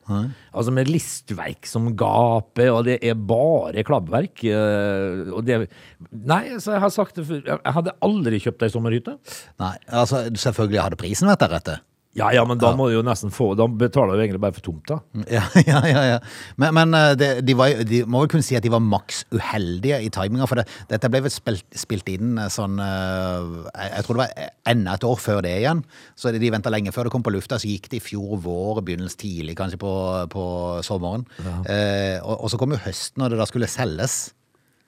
Altså 0.52 0.72
med 0.74 0.88
listverk 0.90 1.68
som 1.68 1.90
gaper, 1.98 2.70
og 2.72 2.84
det 2.88 2.98
er 3.04 3.14
bare 3.14 3.84
klabbverk. 3.86 4.44
eh, 4.44 5.32
Og 5.36 5.44
det 5.44 5.68
Nei, 6.12 6.56
så 6.58 6.72
jeg 6.76 6.80
har 6.80 6.90
sagt 6.94 7.16
det 7.20 7.26
før. 7.28 7.42
Jeg 7.46 7.74
hadde 7.78 7.92
aldri 8.02 8.40
kjøpt 8.40 8.62
ei 8.66 8.72
sommerhytte. 8.72 9.18
Nei, 9.60 9.74
altså 9.92 10.24
selvfølgelig 10.32 10.82
hadde 10.82 10.96
prisen 11.00 11.28
vært 11.28 11.44
deretter. 11.46 11.82
Ja, 12.16 12.30
ja, 12.32 12.44
men 12.48 12.60
da 12.60 12.70
må 12.76 12.88
du 12.88 12.96
jo 12.96 13.02
nesten 13.04 13.32
få 13.34 13.50
Da 13.58 13.66
betaler 13.68 14.16
du 14.16 14.22
egentlig 14.22 14.40
bare 14.40 14.56
for 14.56 14.64
tomta. 14.64 14.98
Ja, 15.28 15.42
ja, 15.70 15.82
ja. 15.84 16.04
ja. 16.14 16.18
Men, 16.60 16.76
men 16.78 16.96
de, 17.20 17.28
de, 17.44 17.56
var, 17.58 17.82
de 17.88 18.02
må 18.08 18.24
jo 18.24 18.30
kunne 18.32 18.46
si 18.46 18.56
at 18.56 18.64
de 18.64 18.72
var 18.72 18.82
maks 18.84 19.24
uheldige 19.34 20.00
i 20.04 20.10
timinga. 20.12 20.48
For 20.48 20.60
det, 20.60 20.66
dette 20.90 21.10
ble 21.12 21.22
vel 21.26 21.34
spilt, 21.34 21.66
spilt 21.76 22.08
inn 22.12 22.38
eh, 22.40 22.50
sånn 22.52 22.80
eh, 22.82 23.50
Jeg 23.92 24.06
tror 24.06 24.18
det 24.18 24.24
var 24.24 24.54
enda 24.72 24.96
et 24.96 25.08
år 25.08 25.20
før 25.20 25.42
det 25.46 25.56
igjen. 25.60 25.84
Så 26.16 26.32
de 26.32 26.52
venta 26.52 26.72
lenge 26.72 26.94
før 26.94 27.08
det 27.08 27.14
kom 27.14 27.26
på 27.26 27.34
lufta. 27.34 27.60
Så 27.60 27.70
gikk 27.70 27.90
det 27.92 28.00
i 28.00 28.06
fjor 28.06 28.40
vår, 28.44 28.82
begynnelsen 28.86 29.20
tidlig 29.20 29.58
kanskje 29.58 29.80
på, 29.82 29.92
på 30.32 30.46
sommeren. 30.86 31.26
Eh, 31.68 32.16
og, 32.22 32.40
og 32.40 32.52
så 32.52 32.60
kom 32.60 32.74
jo 32.74 32.82
høsten 32.86 33.22
når 33.22 33.34
det 33.34 33.42
da 33.42 33.48
skulle 33.50 33.70
selges. 33.70 34.18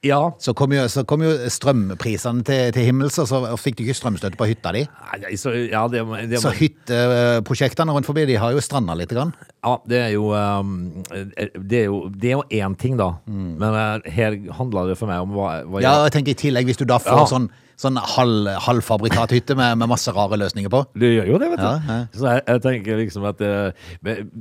Ja. 0.06 0.20
Så 0.38 0.54
kom 0.54 0.70
jo, 0.72 0.84
så 0.90 1.02
kom 1.08 1.24
jo 1.24 1.32
strømprisene 1.50 2.44
til, 2.46 2.72
til 2.76 2.86
himmels, 2.86 3.16
og 3.18 3.26
så 3.30 3.40
fikk 3.58 3.80
du 3.80 3.82
ikke 3.82 3.96
strømstøtte 3.98 4.38
på 4.38 4.46
hytta 4.46 4.70
di. 4.76 4.84
Nei, 5.24 5.32
så, 5.40 5.54
ja, 5.66 5.82
det, 5.90 6.04
det, 6.30 6.38
Så 6.42 6.52
hytteprosjektene 6.54 7.94
rundt 7.96 8.06
forbi 8.06 8.26
de 8.30 8.36
har 8.38 8.54
jo 8.54 8.62
stranda 8.62 8.94
litt. 8.98 9.10
Grann. 9.10 9.32
Ja, 9.64 9.74
det 9.88 9.98
er 10.04 10.10
jo 10.12 10.28
um, 10.36 10.74
Det 11.08 11.80
er 11.80 11.86
jo 11.88 12.02
Det 12.12 12.28
er 12.30 12.34
jo 12.36 12.42
én 12.60 12.76
ting, 12.78 12.98
da. 13.00 13.14
Men 13.26 13.72
eh, 13.72 14.10
her 14.14 14.36
handler 14.58 14.92
det 14.92 14.98
for 15.00 15.10
meg 15.10 15.24
om 15.24 15.32
hva, 15.34 15.48
hva 15.66 15.82
Ja, 15.82 15.94
jeg 16.06 16.14
tenker 16.18 16.36
i 16.36 16.42
tillegg, 16.46 16.68
hvis 16.68 16.78
du 16.78 16.84
da 16.86 17.00
får 17.02 17.24
Ja. 17.24 17.30
sånn 17.32 17.48
sånn 17.78 17.98
halv, 18.02 18.48
halvfabrikathytte 18.64 19.54
med, 19.58 19.76
med 19.78 19.90
masse 19.90 20.10
rare 20.14 20.38
løsninger 20.40 20.72
på. 20.72 20.80
Det 20.98 21.12
gjør 21.12 21.30
jo 21.32 21.38
det, 21.42 21.50
vet 21.52 21.62
du. 21.62 21.68
Ja, 21.68 21.76
ja. 21.86 21.98
Så 22.14 22.26
jeg, 22.26 22.42
jeg 22.48 22.64
tenker 22.64 23.00
liksom 23.02 23.28
at 23.30 23.44
eh, 23.46 23.86
men, 24.06 24.32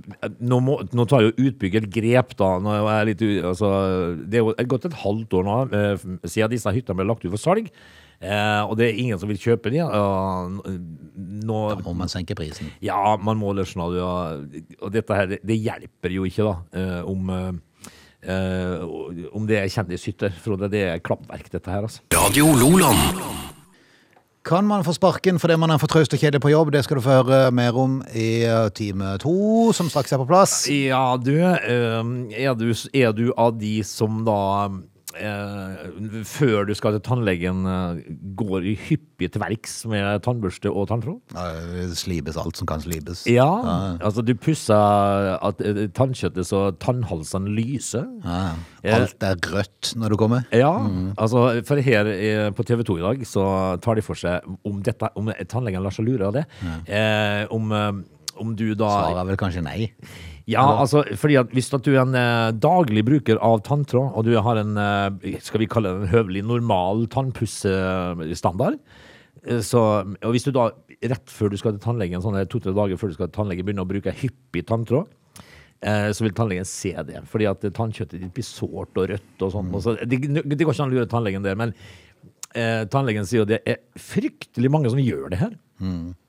nå, 0.41 0.59
må, 0.65 0.79
nå 0.97 1.05
tar 1.09 1.27
jo 1.27 1.35
utbygger 1.35 1.85
grep, 1.93 2.33
da. 2.39 2.55
Nå 2.63 2.73
er 2.79 2.87
jeg 2.87 3.11
litt, 3.11 3.23
altså, 3.51 3.71
det 4.25 4.41
er 4.41 4.45
jo 4.45 4.67
gått 4.73 4.89
et 4.89 4.99
halvt 5.03 5.37
år 5.37 5.47
nå 5.47 5.61
eh, 5.69 6.09
siden 6.25 6.53
disse 6.55 6.73
hyttene 6.73 6.97
ble 6.97 7.09
lagt 7.11 7.25
ut 7.27 7.33
for 7.35 7.43
salg. 7.43 7.69
Eh, 8.17 8.61
og 8.65 8.73
det 8.79 8.87
er 8.87 8.97
ingen 8.97 9.19
som 9.21 9.29
vil 9.29 9.37
kjøpe 9.37 9.69
de. 9.69 9.83
og 9.85 10.57
nå, 11.45 11.59
Må 11.85 11.93
man 11.93 12.09
senke 12.09 12.33
prisen. 12.37 12.71
ja, 12.81 13.15
man 13.21 13.37
må 13.37 13.53
løsne 13.53 13.91
det. 13.93 14.01
Og, 14.81 14.89
dette 14.93 15.19
her, 15.19 15.29
det, 15.35 15.43
det 15.45 15.61
hjelper 15.61 16.17
jo 16.17 16.25
ikke, 16.25 16.47
da, 16.47 16.55
eh, 16.81 17.01
om 17.05 17.29
eh, 18.23 18.31
eh, 18.31 19.27
om 19.33 19.45
det 19.47 19.59
er 19.61 19.69
kjendishytter, 19.71 20.33
Frode. 20.43 20.69
Det 20.71 20.83
er 20.87 21.03
klappverk, 21.03 21.51
dette 21.51 21.71
her, 21.71 21.85
altså. 21.87 22.01
Radio 22.13 22.51
Loland. 22.57 23.21
Kan 24.47 24.63
man 24.63 24.83
få 24.87 24.93
sparken 24.95 25.41
fordi 25.43 25.57
man 25.59 25.73
er 25.73 25.79
for 25.81 25.91
traust 25.91 26.13
og 26.15 26.21
kjedelig 26.21 26.39
på 26.39 26.53
jobb? 26.53 26.69
Det 26.71 26.85
skal 26.85 26.99
du 26.99 27.03
få 27.03 27.17
høre 27.17 27.39
mer 27.51 27.75
om 27.75 27.97
i 28.15 28.45
eh, 28.47 28.69
time 28.71 29.17
to, 29.19 29.73
som 29.75 29.89
straks 29.91 30.15
er 30.15 30.21
på 30.21 30.27
plass. 30.29 30.61
Ja, 30.71 31.17
du, 31.19 31.35
eh, 31.35 32.13
er 32.31 32.55
du 32.55 32.69
Er 32.93 33.11
du 33.11 33.33
av 33.35 33.57
de 33.59 33.81
som 33.83 34.23
da 34.23 34.69
eh, 35.15 36.23
før 36.27 36.67
du 36.67 36.73
skal 36.77 36.97
til 36.97 37.03
tannlegen, 37.05 37.63
eh, 37.69 38.01
går 38.37 38.65
i 38.67 38.75
hyppig 38.87 39.29
til 39.31 39.41
verks 39.41 39.85
med 39.89 40.23
tannbørste 40.25 40.71
og 40.71 40.89
tanntråd? 40.91 41.21
Ja, 41.35 41.45
det 41.71 41.97
Slipes 41.97 42.37
alt 42.37 42.59
som 42.59 42.67
kan 42.69 42.83
slibes. 42.83 43.23
Ja, 43.31 43.47
altså 44.01 44.23
du 44.25 44.33
pusser 44.35 45.37
at 45.37 45.61
eh, 45.63 45.87
tannkjøttet 45.95 46.47
så 46.49 46.67
tannhalsene 46.83 47.53
lyser. 47.55 48.05
Ja, 48.25 48.97
alt 48.97 49.23
er 49.23 49.39
rødt 49.53 49.93
når 49.95 50.13
du 50.13 50.19
kommer. 50.19 50.45
Ja, 50.55 50.73
altså 51.17 51.47
for 51.67 51.81
her 51.83 52.11
eh, 52.11 52.51
på 52.55 52.65
TV 52.67 52.83
2 52.87 52.99
i 52.99 53.05
dag 53.07 53.25
så 53.27 53.47
tar 53.83 53.95
de 53.99 54.05
for 54.05 54.19
seg 54.19 54.45
om 54.67 54.81
dette, 54.85 55.09
om 55.15 55.31
tannlegen 55.47 55.83
lar 55.85 55.95
seg 55.95 56.07
lure 56.07 56.29
av 56.29 56.37
det. 56.37 56.45
Eh, 56.87 57.43
om, 57.53 57.71
eh, 57.71 57.91
om 58.37 58.55
du 58.57 58.69
da 58.77 58.89
Svaret 58.91 59.21
er 59.23 59.31
vel 59.31 59.39
kanskje 59.39 59.63
nei. 59.65 59.91
Ja, 60.47 60.63
altså, 60.79 61.01
fordi 61.19 61.35
at 61.41 61.49
hvis 61.51 61.67
at 61.75 61.83
du 61.83 61.91
er 61.91 62.01
en 62.05 62.15
eh, 62.15 62.51
daglig 62.55 63.03
bruker 63.03 63.35
av 63.43 63.59
tanntråd, 63.67 64.13
og 64.15 64.23
du 64.23 64.31
har 64.39 64.55
en, 64.61 64.77
eh, 64.79 65.35
skal 65.43 65.59
vi 65.59 65.67
kalle 65.67 65.91
det 65.91 66.05
en 66.05 66.13
høvelig 66.13 66.43
normal 66.47 67.03
tannpussestandard, 67.11 68.77
eh, 69.43 69.59
så, 69.65 69.81
og 70.23 70.31
hvis 70.35 70.47
du 70.47 70.51
da 70.55 70.69
rett 71.03 71.29
før 71.29 71.51
du 71.51 71.57
skal 71.59 71.75
til 71.75 71.83
tannlegen, 71.83 72.23
sånn 72.23 72.39
to-tre 72.49 72.73
dager 72.75 72.97
før 72.99 73.11
du 73.11 73.17
skal 73.17 73.27
til 73.29 73.35
tannlegen, 73.41 73.67
begynner 73.67 73.85
å 73.85 73.91
bruke 73.91 74.13
hyppig 74.21 74.63
tanntråd, 74.71 75.11
eh, 75.83 76.09
så 76.15 76.23
vil 76.25 76.31
tannlegen 76.37 76.65
se 76.65 76.93
det, 77.05 77.21
fordi 77.29 77.49
at 77.51 77.67
tannkjøttet 77.77 78.19
ditt 78.23 78.33
blir 78.33 78.47
sårt 78.47 78.97
og 78.97 79.11
rødt 79.11 79.43
og 79.45 79.51
sånn. 79.53 79.73
og 79.75 79.81
så- 79.83 79.97
Det, 80.07 80.21
det 80.21 80.63
går 80.63 80.73
ikke 80.73 80.83
an 80.83 80.91
å 80.91 80.95
lure 80.95 81.05
tannlegen 81.11 81.43
der, 81.43 81.55
men 81.55 81.73
eh, 82.55 82.85
tannlegen 82.85 83.25
sier 83.27 83.43
jo 83.43 83.45
det 83.51 83.61
er 83.67 83.77
fryktelig 83.99 84.71
mange 84.71 84.89
som 84.89 84.97
gjør 84.99 85.29
det 85.29 85.39
her. 85.43 85.51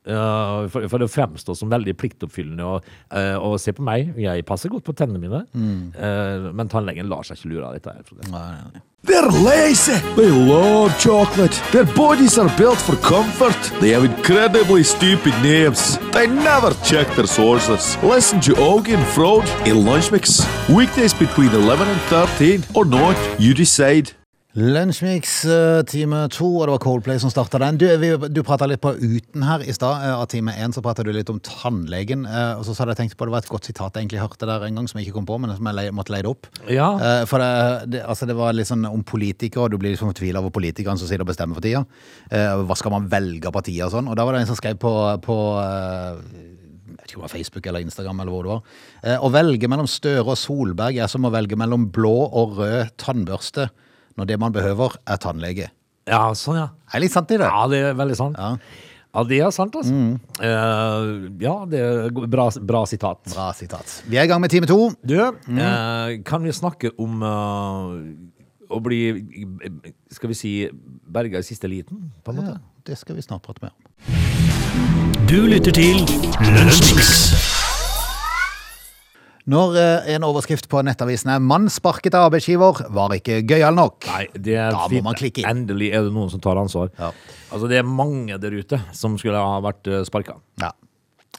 Ja, 0.08 0.66
for, 0.72 0.88
for 0.88 1.02
det 1.02 1.10
fremstår 1.12 1.56
som 1.58 1.68
veldig 1.72 1.92
pliktoppfyllende. 2.00 2.64
Og, 2.64 2.86
eh, 3.12 3.36
og 3.36 3.58
se 3.60 3.74
på 3.76 3.84
meg, 3.84 4.14
jeg 4.16 4.44
passer 4.48 4.72
godt 4.72 4.86
på 4.88 4.94
tennene 4.96 5.20
mine. 5.20 5.42
Eh, 5.52 6.48
men 6.56 6.70
tannlegen 6.72 7.10
lar 7.12 7.26
seg 7.28 7.36
ikke 7.36 7.52
lure 7.52 7.68
av 7.68 7.76
dette. 7.76 7.92
Nei, 8.30 8.38
nei, 8.40 8.70
nei. 8.72 8.84
They're 9.06 9.30
lazy. 9.30 9.94
They 10.16 10.28
love 10.28 10.90
chocolate. 10.98 11.54
Their 11.70 11.84
bodies 11.94 12.36
are 12.36 12.50
built 12.58 12.78
for 12.78 12.96
comfort. 12.96 13.56
They 13.80 13.90
have 13.92 14.04
incredibly 14.04 14.82
stupid 14.82 15.34
names. 15.42 15.98
They 16.12 16.26
never 16.26 16.72
check 16.82 17.06
their 17.14 17.28
sources. 17.28 17.96
Listen 18.02 18.40
to 18.40 18.52
Augie 18.54 18.96
and 18.96 19.06
Frode 19.14 19.48
in 19.66 19.84
Lunch 19.84 20.10
Mix. 20.10 20.42
Weekdays 20.68 21.14
between 21.14 21.50
11 21.52 21.86
and 21.88 22.00
13 22.10 22.64
or 22.74 22.84
not, 22.84 23.16
you 23.38 23.54
decide. 23.54 24.17
Lunsjmix 24.58 25.44
eh, 25.46 25.80
time 25.86 26.24
to, 26.34 26.46
og 26.58 26.64
det 26.66 26.72
var 26.72 26.80
Coldplay 26.82 27.20
som 27.22 27.30
starta 27.30 27.60
den. 27.62 27.76
Du, 27.78 27.84
vi, 28.02 28.08
du 28.34 28.40
prata 28.42 28.66
litt 28.66 28.80
på 28.82 28.90
uten 28.98 29.44
her 29.46 29.62
i 29.62 29.74
stad. 29.76 30.02
eh, 30.08 30.14
Av 30.18 30.24
time 30.32 30.50
én 30.58 30.72
så 30.74 30.82
prata 30.82 31.04
du 31.06 31.12
litt 31.14 31.30
om 31.30 31.38
tannlegen. 31.46 32.24
eh, 32.26 32.56
Og 32.58 32.64
så 32.66 32.74
hadde 32.80 32.96
jeg 32.96 33.00
tenkt 33.04 33.18
på 33.20 33.28
det 33.28 33.36
var 33.36 33.44
et 33.44 33.52
godt 33.52 33.68
sitat 33.70 33.94
jeg 33.94 34.08
egentlig 34.08 34.22
hørte 34.24 34.48
der 34.50 34.66
en 34.66 34.80
gang, 34.80 34.88
som 34.90 34.98
jeg 34.98 35.06
ikke 35.06 35.18
kom 35.20 35.28
på, 35.30 35.38
men 35.38 35.54
som 35.54 35.70
jeg 35.70 35.94
måtte 35.94 36.10
leie 36.16 36.26
opp. 36.26 36.48
Ja. 36.66 36.88
For 37.30 37.38
det, 37.38 37.92
det, 37.94 38.02
altså 38.02 38.26
det 38.26 38.34
var 38.40 38.56
litt 38.56 38.66
sånn 38.72 38.82
om 38.90 39.04
politikere, 39.06 39.68
og 39.68 39.76
du 39.76 39.78
blir 39.78 39.94
liksom 39.94 40.10
fortvila 40.10 40.42
over 40.42 40.50
politikerne 40.58 40.98
som 40.98 41.06
sitter 41.06 41.22
og 41.22 41.30
bestemmer 41.30 41.54
for 41.60 41.62
tida. 41.68 41.84
Hva 42.66 42.76
skal 42.82 42.96
man 42.96 43.06
velge 43.12 43.46
av 43.46 43.54
partier 43.54 43.86
og 43.86 43.94
sånn? 43.94 44.10
Og 44.10 44.18
da 44.18 44.26
var 44.26 44.34
det 44.34 44.42
en 44.42 44.50
som 44.50 44.58
skrev 44.58 44.80
på, 44.82 44.92
på 45.22 45.36
jeg 46.88 46.96
vet 46.98 47.12
ikke 47.12 47.20
om 47.20 47.22
det 47.22 47.28
var 47.28 47.36
Facebook 47.36 47.66
eller 47.70 47.84
Instagram 47.86 48.20
eller 48.24 48.34
hvor 48.34 48.42
det 48.48 48.56
var. 48.56 48.78
Eh, 49.04 49.18
Å 49.22 49.30
velge 49.32 49.70
mellom 49.70 49.86
Støre 49.88 50.26
og 50.34 50.38
Solberg 50.40 50.98
er 50.98 51.10
som 51.12 51.24
å 51.28 51.30
velge 51.32 51.56
mellom 51.60 51.86
blå 51.94 52.16
og 52.26 52.58
rød 52.58 52.96
tannbørste 53.00 53.68
når 54.18 54.28
det 54.32 54.38
man 54.42 54.54
behøver, 54.54 54.98
er 55.06 55.22
tannlege. 55.22 55.70
Ja, 56.08 56.28
sånn, 56.36 56.58
ja. 56.58 56.68
Er 56.94 57.04
litt 57.04 57.14
sant 57.14 57.30
i 57.34 57.38
det? 57.40 57.48
Ja, 57.48 57.66
det 57.70 57.82
er 57.90 57.98
veldig 57.98 58.16
sant. 58.18 58.38
Ja. 58.38 58.56
Ja, 59.08 59.24
det 59.24 59.38
er 59.40 59.52
sant, 59.54 59.74
altså. 59.74 59.94
Eh, 60.44 61.06
ja, 61.42 61.54
det 61.68 61.80
er 61.80 62.10
bra, 62.12 62.48
bra 62.60 62.82
sitat. 62.86 63.22
Bra 63.32 63.48
sitat. 63.56 64.02
Vi 64.06 64.18
er 64.20 64.28
i 64.28 64.30
gang 64.30 64.42
med 64.42 64.52
time 64.52 64.68
to. 64.68 64.92
Du, 65.00 65.16
eh, 65.18 66.18
kan 66.28 66.44
vi 66.44 66.52
snakke 66.52 66.92
om 67.00 67.24
uh, 67.24 67.96
å 68.68 68.80
bli, 68.84 69.00
skal 70.12 70.34
vi 70.34 70.38
si, 70.38 70.54
berga 71.08 71.40
i 71.40 71.46
siste 71.46 71.70
liten, 71.72 72.10
på 72.22 72.34
en 72.34 72.42
måte? 72.42 72.58
Ja, 72.58 72.82
det 72.90 73.00
skal 73.00 73.18
vi 73.18 73.24
snart 73.24 73.48
prate 73.48 73.64
mer 73.64 73.72
om. 73.72 75.26
Du 75.28 75.40
lytter 75.48 75.74
til 75.74 76.04
Lunsjmix. 76.44 77.57
Når 79.48 79.76
eh, 79.80 80.08
en 80.12 80.26
overskrift 80.28 80.66
på 80.68 80.82
nettavisen 80.84 81.30
er 81.32 81.40
'Mann 81.40 81.70
sparket 81.72 82.12
av 82.14 82.26
arbeidsgiver 82.28 82.82
var 82.92 83.14
ikke 83.16 83.40
gøyal 83.48 83.72
nok'. 83.72 84.04
Nei, 84.10 84.26
det 84.34 84.58
er 84.60 84.74
Da 84.74 84.82
må 84.84 84.90
fint. 84.92 85.04
man 85.06 85.14
klikke 85.16 85.40
inn. 85.40 85.48
Endelig 85.48 85.88
er 85.94 86.04
det 86.04 86.12
noen 86.12 86.28
som 86.28 86.40
tar 86.40 86.60
ansvar. 86.60 86.90
Ja. 86.98 87.12
Altså, 87.50 87.68
det 87.68 87.78
er 87.78 87.82
mange 87.88 88.36
der 88.38 88.52
ute 88.52 88.80
som 88.92 89.16
skulle 89.16 89.40
ha 89.40 89.56
vært 89.64 89.88
uh, 89.88 90.04
sparka. 90.04 90.36
Ja. 90.60 90.72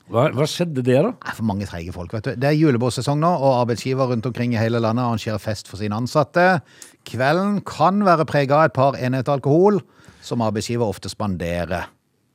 Hva, 0.09 0.31
hva 0.33 0.47
skjedde 0.49 0.81
der, 0.81 1.03
da? 1.05 1.11
Det 1.21 1.29
er 1.29 1.37
for 1.37 1.45
mange 1.45 1.67
treige 1.69 1.93
folk, 1.93 2.11
vet 2.13 2.25
du. 2.25 2.31
Det 2.33 2.49
er 2.49 2.57
julebordsesong 2.57 3.19
nå, 3.21 3.29
og 3.29 3.61
arbeidsgiver 3.61 4.09
rundt 4.09 4.25
omkring 4.25 4.55
i 4.55 4.57
hele 4.57 4.81
landet 4.81 5.05
arrangerer 5.05 5.37
fest 5.37 5.69
for 5.69 5.77
sine 5.77 5.93
ansatte. 5.93 6.63
Kvelden 7.05 7.61
kan 7.61 8.01
være 8.07 8.25
prega 8.25 8.57
av 8.57 8.71
et 8.71 8.73
par 8.73 8.97
enheter 8.97 9.37
alkohol, 9.37 9.83
som 10.25 10.41
arbeidsgiver 10.41 10.89
ofte 10.89 11.13
spanderer. 11.13 11.91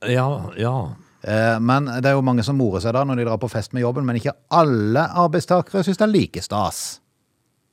Ja, 0.07 0.29
ja. 0.55 0.95
Eh, 1.25 1.57
Men 1.59 1.89
det 1.89 2.11
er 2.11 2.17
jo 2.17 2.25
mange 2.25 2.43
som 2.45 2.57
morer 2.59 2.83
seg 2.83 2.93
da 2.93 3.01
når 3.07 3.17
de 3.21 3.25
drar 3.25 3.41
på 3.41 3.49
fest 3.49 3.73
med 3.73 3.81
jobben, 3.85 4.05
men 4.05 4.19
ikke 4.19 4.35
alle 4.53 5.07
arbeidstakere 5.25 5.83
syns 5.85 5.97
det 5.97 6.05
er 6.07 6.13
like 6.13 6.45
stas. 6.45 6.83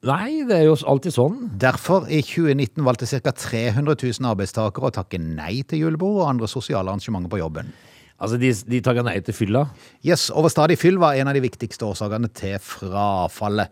Nei, 0.02 0.42
det 0.48 0.56
er 0.56 0.64
jo 0.66 0.74
alltid 0.90 1.14
sånn. 1.14 1.36
Derfor 1.62 2.08
i 2.10 2.18
2019 2.26 2.82
valgte 2.82 3.06
ca. 3.06 3.30
300 3.38 3.94
000 4.00 4.30
arbeidstakere 4.32 4.88
å 4.88 4.94
takke 4.96 5.20
nei 5.22 5.60
til 5.62 5.84
julebord 5.84 6.24
og 6.24 6.30
andre 6.32 6.48
sosiale 6.50 6.90
arrangementer 6.90 7.30
på 7.30 7.38
jobben. 7.38 7.70
Altså, 8.22 8.38
de, 8.38 8.50
de 8.50 8.80
takker 8.82 9.06
nei 9.06 9.20
til 9.22 9.34
fylla. 9.34 9.66
Yes, 10.06 10.28
Overstadig 10.34 10.78
fyll 10.80 10.98
var 11.02 11.18
en 11.18 11.30
av 11.30 11.38
de 11.38 11.44
viktigste 11.44 11.86
årsakene 11.86 12.30
til 12.34 12.58
frafallet. 12.62 13.70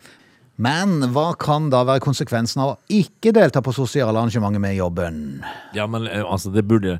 Men 0.60 1.06
hva 1.14 1.30
kan 1.40 1.70
da 1.72 1.82
være 1.88 2.02
konsekvensen 2.04 2.62
av 2.62 2.74
å 2.74 2.78
ikke 2.92 3.32
delta 3.34 3.62
på 3.64 3.72
sosiale 3.74 4.12
arrangementer 4.12 4.62
med 4.62 4.76
jobben? 4.76 5.20
Ja, 5.74 5.86
men 5.90 6.06
eh, 6.06 6.22
altså, 6.22 6.52
det 6.54 6.66
burde 6.68 6.98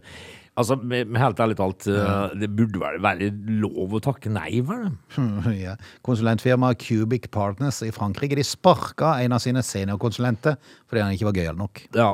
Altså, 0.59 0.75
med, 0.77 1.15
helt 1.17 1.39
ærlig 1.41 1.55
talt, 1.57 1.87
eh, 1.89 2.33
det 2.37 2.49
burde 2.59 2.81
vel 2.83 2.99
være 3.01 3.29
lov 3.63 3.95
å 3.97 4.01
takke 4.03 4.29
nei, 4.35 4.59
vel? 4.67 4.91
ja. 5.57 5.77
Konsulentfirmaet 6.05 6.81
Cubic 6.83 7.29
Partners 7.33 7.79
i 7.87 7.93
Frankrike 7.95 8.37
de 8.37 8.45
sparka 8.45 9.13
en 9.23 9.33
av 9.33 9.41
sine 9.41 9.63
seniorkonsulenter 9.65 10.59
fordi 10.91 11.01
han 11.05 11.15
ikke 11.15 11.29
var 11.31 11.39
gøyal 11.39 11.57
nok. 11.57 11.81
Ja, 11.97 12.11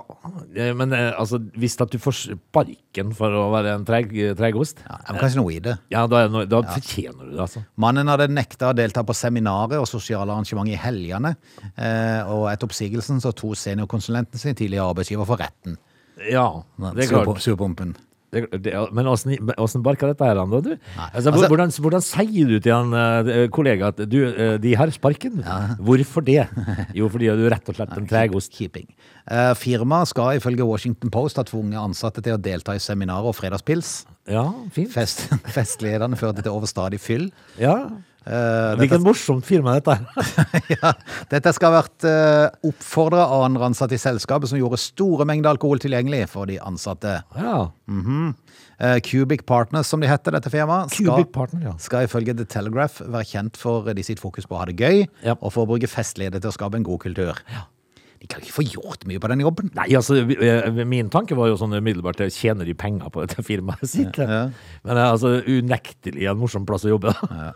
eh, 0.54 0.70
men 0.76 0.92
eh, 0.94 1.08
altså, 1.18 1.40
hvis 1.56 1.78
at 1.82 1.90
du 1.90 1.98
får 1.98 2.18
sparken 2.26 3.10
for 3.16 3.34
å 3.40 3.48
være 3.56 3.72
en 3.80 3.88
treg, 3.88 4.12
tregost, 4.38 4.84
Ja, 4.84 5.00
men 5.08 5.22
kanskje 5.24 5.40
noe 5.40 5.56
i 5.56 5.58
det. 5.64 5.78
ja, 5.96 6.04
da, 6.06 6.26
noe, 6.30 6.44
da 6.46 6.60
fortjener 6.76 7.24
du 7.24 7.32
det, 7.34 7.42
altså. 7.48 7.64
Mannen 7.82 8.12
hadde 8.12 8.28
nekta 8.36 8.70
å 8.70 8.76
delta 8.76 9.02
på 9.08 9.16
seminarer 9.16 9.80
og 9.80 9.88
sosiale 9.90 10.28
arrangement 10.36 10.70
i 10.70 10.78
helgene. 10.78 11.34
Eh, 11.74 12.20
og 12.30 12.46
etter 12.52 12.68
oppsigelsen 12.68 13.18
så 13.24 13.32
tok 13.34 13.56
seniorkonsulenten 13.58 14.38
sin 14.38 14.54
tidligere 14.54 14.92
arbeidsgiver 14.92 15.26
for 15.26 15.40
retten. 15.40 15.80
Ja, 16.30 16.46
det 16.94 17.08
er 17.08 17.10
klart. 17.10 17.26
Surpum- 17.34 17.42
Surpumpen. 17.44 17.96
Det, 18.36 18.60
det, 18.66 18.74
men 18.96 19.08
åssen 19.10 19.34
åssen 19.56 19.84
barka 19.84 20.10
dette 20.10 20.26
her, 20.28 20.36
da, 20.38 20.60
du? 20.60 20.72
Altså, 20.76 21.32
altså- 21.32 21.50
hvordan, 21.50 21.72
hvordan 21.86 22.04
sier 22.04 22.50
du 22.50 22.56
til 22.60 22.74
en 22.76 22.94
uh, 22.96 23.46
kollega 23.54 23.90
at 23.94 24.02
du, 24.04 24.18
uh, 24.28 24.56
de 24.62 24.74
har 24.78 24.92
sparken? 24.94 25.40
Hvorfor 25.80 26.24
det? 26.26 26.44
Jo, 26.98 27.08
fordi 27.12 27.28
du 27.36 27.46
er 27.46 27.54
rett 27.56 27.68
og 27.70 27.76
slett 27.78 27.94
en 27.96 28.08
tregost. 28.08 28.52
Keeping. 28.56 28.86
Uh, 29.26 29.52
firmaet 29.58 30.12
skal 30.12 30.38
ifølge 30.38 30.66
Washington 30.66 31.10
Post 31.12 31.40
ha 31.40 31.44
tvunget 31.46 31.80
ansatte 31.80 32.22
til 32.24 32.36
å 32.36 32.40
delta 32.40 32.76
i 32.76 32.82
seminarer 32.82 33.32
og 33.32 33.36
fredagspils. 33.36 34.04
Ja, 34.30 34.48
fint. 34.74 34.92
Fest, 34.94 35.26
festlederne 35.56 36.18
førte 36.18 36.44
til 36.44 36.54
overstadig 36.54 37.00
fyll. 37.02 37.30
Ja. 37.60 37.78
Eh, 38.26 38.72
Hvilket 38.80 39.04
morsomt 39.04 39.46
firma 39.46 39.76
dette 39.76 39.94
er. 39.94 40.30
ja, 40.74 40.90
dette 41.30 41.52
skal 41.54 41.70
ha 41.70 41.78
vært 41.82 42.06
uh, 42.10 42.48
oppfordra 42.66 43.22
av 43.30 43.44
andre 43.46 43.68
ansatte 43.68 43.94
i 43.94 44.02
selskapet, 44.02 44.50
som 44.50 44.58
gjorde 44.58 44.80
store 44.82 45.26
mengder 45.28 45.52
alkohol 45.52 45.78
tilgjengelig 45.82 46.24
for 46.32 46.50
de 46.50 46.58
ansatte. 46.58 47.20
Ja. 47.38 47.60
Eh, 48.82 48.98
Cubic 49.06 49.46
Partners, 49.46 49.86
som 49.86 50.02
de 50.02 50.10
heter, 50.10 50.34
dette 50.34 50.50
firmaet, 50.52 50.90
skal, 50.92 51.22
Partner, 51.32 51.70
ja. 51.70 51.76
skal 51.80 52.08
ifølge 52.08 52.34
The 52.36 52.48
Telegraph 52.50 52.98
være 53.06 53.30
kjent 53.30 53.56
for 53.60 53.86
de 53.94 54.04
sitt 54.04 54.20
fokus 54.20 54.48
på 54.50 54.58
å 54.58 54.64
ha 54.64 54.66
det 54.68 54.76
gøy, 54.82 55.06
Ja. 55.24 55.38
og 55.40 55.54
for 55.54 55.64
å 55.64 55.70
bruke 55.70 55.88
festlighet 55.88 56.36
til 56.40 56.50
å 56.50 56.56
skape 56.58 56.76
en 56.76 56.86
god 56.86 57.00
kultur. 57.06 57.40
de 58.20 58.26
kan 58.26 58.40
ikke 58.40 58.52
få 58.58 58.64
gjort 58.66 59.04
mye 59.06 59.20
på 59.20 59.28
den 59.28 59.40
jobben. 59.44 59.70
Nei, 59.76 59.90
altså, 59.94 60.16
min 60.88 61.10
tanke 61.12 61.36
var 61.36 61.48
jo 61.48 61.56
sånn 61.60 61.76
umiddelbart 61.76 62.18
Tjener 62.32 62.64
de 62.64 62.74
penger 62.74 63.08
på 63.12 63.22
dette 63.22 63.44
firmaet 63.44 63.86
sitt? 63.86 64.18
Ja. 64.18 64.48
Men 64.84 64.96
altså 64.98 65.36
unektelig 65.46 66.26
en 66.26 66.40
morsom 66.40 66.66
plass 66.66 66.84
å 66.88 66.96
jobbe. 66.96 67.12
da. 67.12 67.52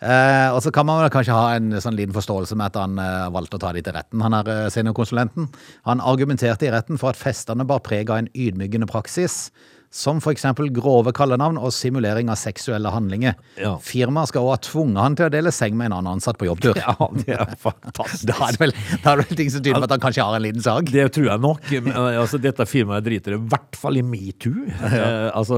Eh, 0.00 0.48
og 0.54 0.62
så 0.64 0.72
kan 0.72 0.86
man 0.88 1.04
kanskje 1.12 1.36
ha 1.36 1.56
en 1.58 1.74
sånn 1.76 1.98
liten 1.98 2.14
forståelse 2.16 2.56
med 2.56 2.72
at 2.72 2.78
han 2.80 2.96
eh, 3.02 3.26
valgte 3.34 3.58
å 3.58 3.60
ta 3.60 3.74
de 3.76 3.82
til 3.84 3.92
retten, 3.92 4.22
han 4.24 4.36
er 4.38 4.48
eh, 4.48 4.68
seniorkonsulenten. 4.72 5.50
Han 5.88 6.00
argumenterte 6.00 6.68
i 6.68 6.72
retten 6.72 7.00
for 7.00 7.12
at 7.12 7.20
festene 7.20 7.66
bar 7.68 7.82
preg 7.84 8.08
av 8.08 8.22
en 8.22 8.30
ydmykende 8.32 8.88
praksis, 8.88 9.50
som 9.90 10.20
eksempel 10.30 10.68
grove 10.70 11.10
kallenavn 11.16 11.58
og 11.58 11.72
simulering 11.74 12.28
av 12.30 12.38
seksuelle 12.38 12.92
handlinger. 12.94 13.34
Ja. 13.58 13.72
Firmaet 13.82 14.30
skal 14.30 14.46
også 14.46 14.54
ha 14.54 14.60
tvunget 14.68 15.02
han 15.02 15.16
til 15.18 15.26
å 15.26 15.32
dele 15.34 15.52
seng 15.54 15.74
med 15.78 15.90
en 15.90 15.96
annen 15.98 16.12
ansatt 16.16 16.38
på 16.40 16.46
jobbtur. 16.46 16.78
Ja, 16.90 16.94
det 17.12 17.34
er 17.34 17.50
fantastisk. 17.60 18.24
Da 18.30 18.36
er 18.46 18.54
det 18.54 18.60
vel, 18.62 18.72
da 19.02 19.12
er 19.12 19.20
det 19.20 19.26
vel 19.28 19.38
ting 19.38 19.50
som 19.52 19.62
tyder 19.62 19.82
på 19.82 19.86
at 19.86 19.92
han 19.94 20.02
kanskje 20.02 20.24
har 20.26 20.36
en 20.36 20.44
liten 20.44 20.64
sak. 20.64 20.88
Det 20.90 21.04
tror 21.14 21.26
jeg 21.28 21.42
nok. 21.42 21.68
Men, 21.84 21.98
altså, 22.22 22.40
dette 22.42 22.66
firmaet 22.66 23.04
driter 23.06 23.36
i 23.36 23.40
hvert 23.52 23.78
fall 23.78 24.00
i 24.00 24.04
metoo. 24.06 24.66
Eh, 25.00 25.30
altså, 25.36 25.56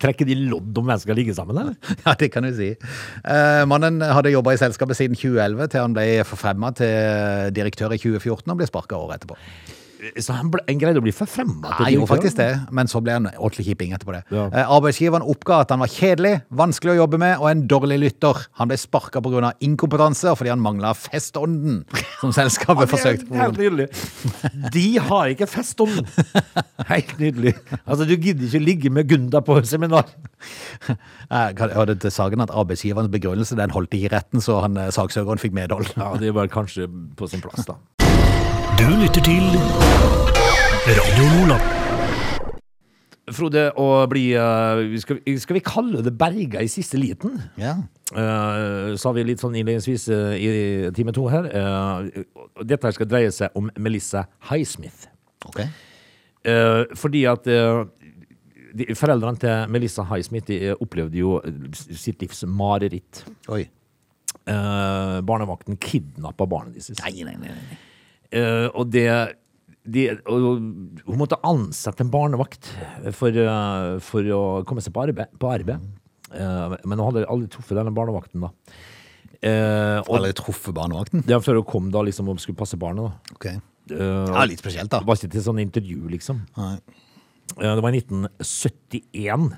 trekker 0.00 0.24
de 0.28 0.36
lodd 0.38 0.78
om 0.78 0.86
hvem 0.86 0.96
som 0.96 1.02
skal 1.02 1.18
ligge 1.18 1.34
sammen, 1.36 1.58
eller? 1.58 1.74
Ja, 2.06 2.14
det 2.16 2.30
kan 2.32 2.46
du 2.46 2.52
si. 2.56 2.70
Eh, 2.72 3.62
mannen 3.68 4.00
hadde 4.04 4.32
jobba 4.32 4.54
i 4.54 4.60
selskapet 4.60 4.98
siden 4.98 5.18
2011, 5.18 5.68
til 5.72 5.84
han 5.84 5.96
ble 5.96 6.06
forfremma 6.28 6.70
til 6.78 7.50
direktør 7.56 7.96
i 7.96 8.00
2014 8.00 8.46
og 8.46 8.62
ble 8.62 8.70
sparka 8.70 9.00
året 9.00 9.20
etterpå. 9.20 9.38
Så 10.20 10.32
han, 10.32 10.48
ble, 10.52 10.62
han 10.64 10.78
greide 10.80 11.00
å 11.00 11.04
bli 11.04 11.12
forfremma 11.12 11.74
Han 11.80 11.90
gjorde 11.92 12.08
faktisk 12.08 12.38
det, 12.38 12.48
men 12.76 12.88
så 12.88 13.02
ble 13.04 13.16
han 13.18 13.28
ordentlig 13.34 13.66
kipping 13.66 13.92
etterpå 13.96 14.14
det. 14.14 14.22
Ja. 14.32 14.46
Eh, 14.48 14.72
arbeidsgiveren 14.76 15.26
oppga 15.28 15.60
at 15.64 15.74
han 15.74 15.82
var 15.82 15.92
kjedelig, 15.92 16.32
vanskelig 16.56 16.94
å 16.94 16.98
jobbe 17.02 17.20
med 17.20 17.42
og 17.42 17.48
en 17.50 17.64
dårlig 17.68 17.98
lytter. 18.00 18.40
Han 18.60 18.70
ble 18.70 18.78
sparka 18.80 19.20
pga. 19.24 19.52
inkompetanse 19.60 20.30
og 20.30 20.38
fordi 20.40 20.52
han 20.54 20.62
mangla 20.64 20.94
festånden 20.96 21.82
som 22.20 22.32
selskapet 22.36 22.90
forsøkte. 22.92 23.28
Er 23.34 23.44
Helt 23.44 23.60
nydelig. 23.60 23.88
De 24.72 24.86
har 25.10 25.34
ikke 25.34 25.48
festånden. 25.50 26.08
Helt 26.88 27.16
nydelig. 27.20 27.54
Altså, 27.84 28.08
du 28.08 28.16
gidder 28.16 28.48
ikke 28.48 28.64
ligge 28.64 28.90
med 28.94 29.08
Gunda 29.10 29.44
på 29.44 29.60
seminar. 29.68 30.08
Jeg 31.30 31.72
hørte 31.76 31.98
til 32.00 32.14
saken 32.14 32.46
at 32.46 32.52
arbeidsgiverens 32.56 33.12
begrunnelse 33.12 33.58
den 33.58 33.74
holdt 33.74 33.94
ikke 33.94 34.08
i 34.10 34.14
retten, 34.16 34.40
så 34.44 34.62
han, 34.64 34.80
eh, 34.80 34.92
saksøkeren 34.94 35.40
fikk 35.42 35.56
medhold. 35.56 35.92
Ja, 35.96 36.14
det 36.20 36.34
var 36.34 36.48
kanskje 36.52 36.88
på 37.16 37.28
sin 37.30 37.44
plass, 37.44 37.68
da. 37.68 37.78
Du 38.80 38.86
lytter 38.96 39.22
til 39.24 39.44
Radio 40.88 41.24
Nordland. 41.34 41.66
Frode, 43.30 43.64
å 43.78 43.86
bli 44.10 44.22
eh, 44.34 44.80
skal, 45.02 45.20
vi- 45.26 45.36
skal 45.38 45.58
vi 45.58 45.62
kalle 45.64 46.00
det 46.02 46.12
berga 46.18 46.62
i 46.64 46.70
siste 46.72 46.98
liten? 46.98 47.36
Ja. 47.60 47.76
Uh, 48.10 48.96
sa 48.98 49.12
vi 49.14 49.22
litt 49.28 49.38
sånn 49.42 49.54
innledningsvis 49.60 50.08
eh, 50.10 50.32
i 50.42 50.48
time 50.96 51.12
to 51.14 51.28
her. 51.30 51.46
Eh, 51.46 52.24
dette 52.66 52.88
her 52.88 52.96
skal 52.96 53.06
dreie 53.10 53.30
seg 53.34 53.54
om 53.60 53.68
Melissa 53.78 54.24
Highsmith. 54.48 55.04
Ok. 55.46 55.60
Eh, 55.62 56.80
fordi 56.98 57.22
at 57.30 57.46
eh, 57.52 57.84
de, 58.74 58.88
foreldrene 58.98 59.38
til 59.44 59.70
Melissa 59.76 60.06
Highsmith 60.10 60.48
de 60.50 60.58
eh, 60.72 60.80
opplevde 60.82 61.20
jo 61.20 61.36
sitt 61.76 62.24
livs 62.24 62.42
mareritt. 62.48 63.22
Oi. 63.52 63.62
Eh, 64.40 65.14
barnevakten 65.28 65.78
kidnappa 65.78 66.48
barnet 66.50 66.80
deres. 66.80 66.96
Nei, 67.04 67.14
nei, 67.28 67.36
nei. 67.44 67.54
nei. 67.54 67.78
Eh, 68.32 68.68
og 68.74 68.90
det 68.92 69.06
de, 69.90 70.04
og 70.28 70.60
hun 71.08 71.16
måtte 71.18 71.38
ansette 71.46 72.04
en 72.04 72.10
barnevakt 72.12 72.68
for, 73.16 73.32
eh, 73.32 73.94
for 74.04 74.22
å 74.36 74.40
komme 74.68 74.82
seg 74.84 74.92
på 74.94 75.02
arbeid. 75.08 75.32
På 75.40 75.50
arbeid. 75.54 75.80
Eh, 76.30 76.76
men 76.84 76.98
hun 77.00 77.06
hadde 77.08 77.24
aldri 77.26 77.48
truffet 77.50 77.78
denne 77.80 77.94
barnevakten, 77.96 78.44
da. 78.44 78.52
Og 80.04 80.12
Aldri 80.18 80.34
truffet 80.36 80.74
barnevakten? 80.76 81.24
Ja, 81.26 81.38
før 81.40 81.62
hun 81.62 81.64
kom 81.70 81.90
da 81.90 82.02
liksom 82.04 82.28
og 82.28 82.38
skulle 82.44 82.58
passe 82.60 82.76
barnet. 82.78 83.08
da. 83.08 83.34
Ok. 83.34 83.46
Eh, 83.46 84.26
Ja, 84.30 84.44
litt 84.44 84.60
spesielt, 84.60 84.90
da. 84.92 85.00
Det 85.00 85.08
var 85.08 85.16
ikke 85.16 85.32
til 85.32 85.42
sånn 85.48 85.62
intervju, 85.64 86.08
liksom. 86.12 86.42
Nei. 86.60 86.76
Det 87.56 87.82
var 87.82 87.90
i 87.90 87.98
1971. 88.04 89.50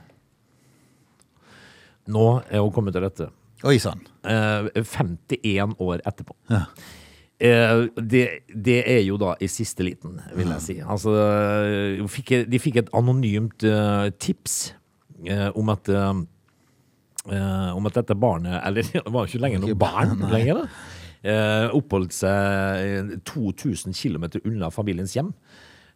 Nå 2.12 2.24
er 2.50 2.62
hun 2.62 2.72
kommet 2.74 2.94
til 2.96 3.04
rette. 3.04 3.28
Oi 3.68 3.76
sann. 3.82 4.00
Eh, 4.24 4.70
51 4.80 5.76
år 5.82 6.00
etterpå. 6.08 6.35
Ja. 6.50 6.64
Eh, 7.42 7.88
det, 7.98 8.26
det 8.55 8.78
er 8.87 9.00
jo 9.02 9.16
da 9.18 9.35
i 9.42 9.48
siste 9.50 9.83
liten, 9.83 10.20
vil 10.37 10.52
jeg 10.55 10.62
si. 10.62 10.76
Altså, 10.78 11.14
fikk, 12.12 12.37
de 12.46 12.61
fikk 12.62 12.78
et 12.85 12.92
anonymt 12.94 13.66
eh, 13.66 14.11
tips 14.22 14.59
eh, 15.26 15.48
om 15.59 15.72
at 15.74 15.90
om 17.22 17.87
at 17.87 17.94
dette 17.94 18.16
barnet 18.18 18.57
Eller 18.66 18.83
det 18.90 19.02
var 19.07 19.22
jo 19.22 19.31
ikke 19.31 19.42
lenger 19.44 19.61
noe 19.62 19.76
barn 19.78 20.16
lenger, 20.33 20.59
da. 20.59 21.68
Oppholdt 21.78 22.16
seg 22.16 23.12
2000 23.31 23.94
km 23.94 24.26
unna 24.42 24.72
familiens 24.74 25.14
hjem. 25.14 25.31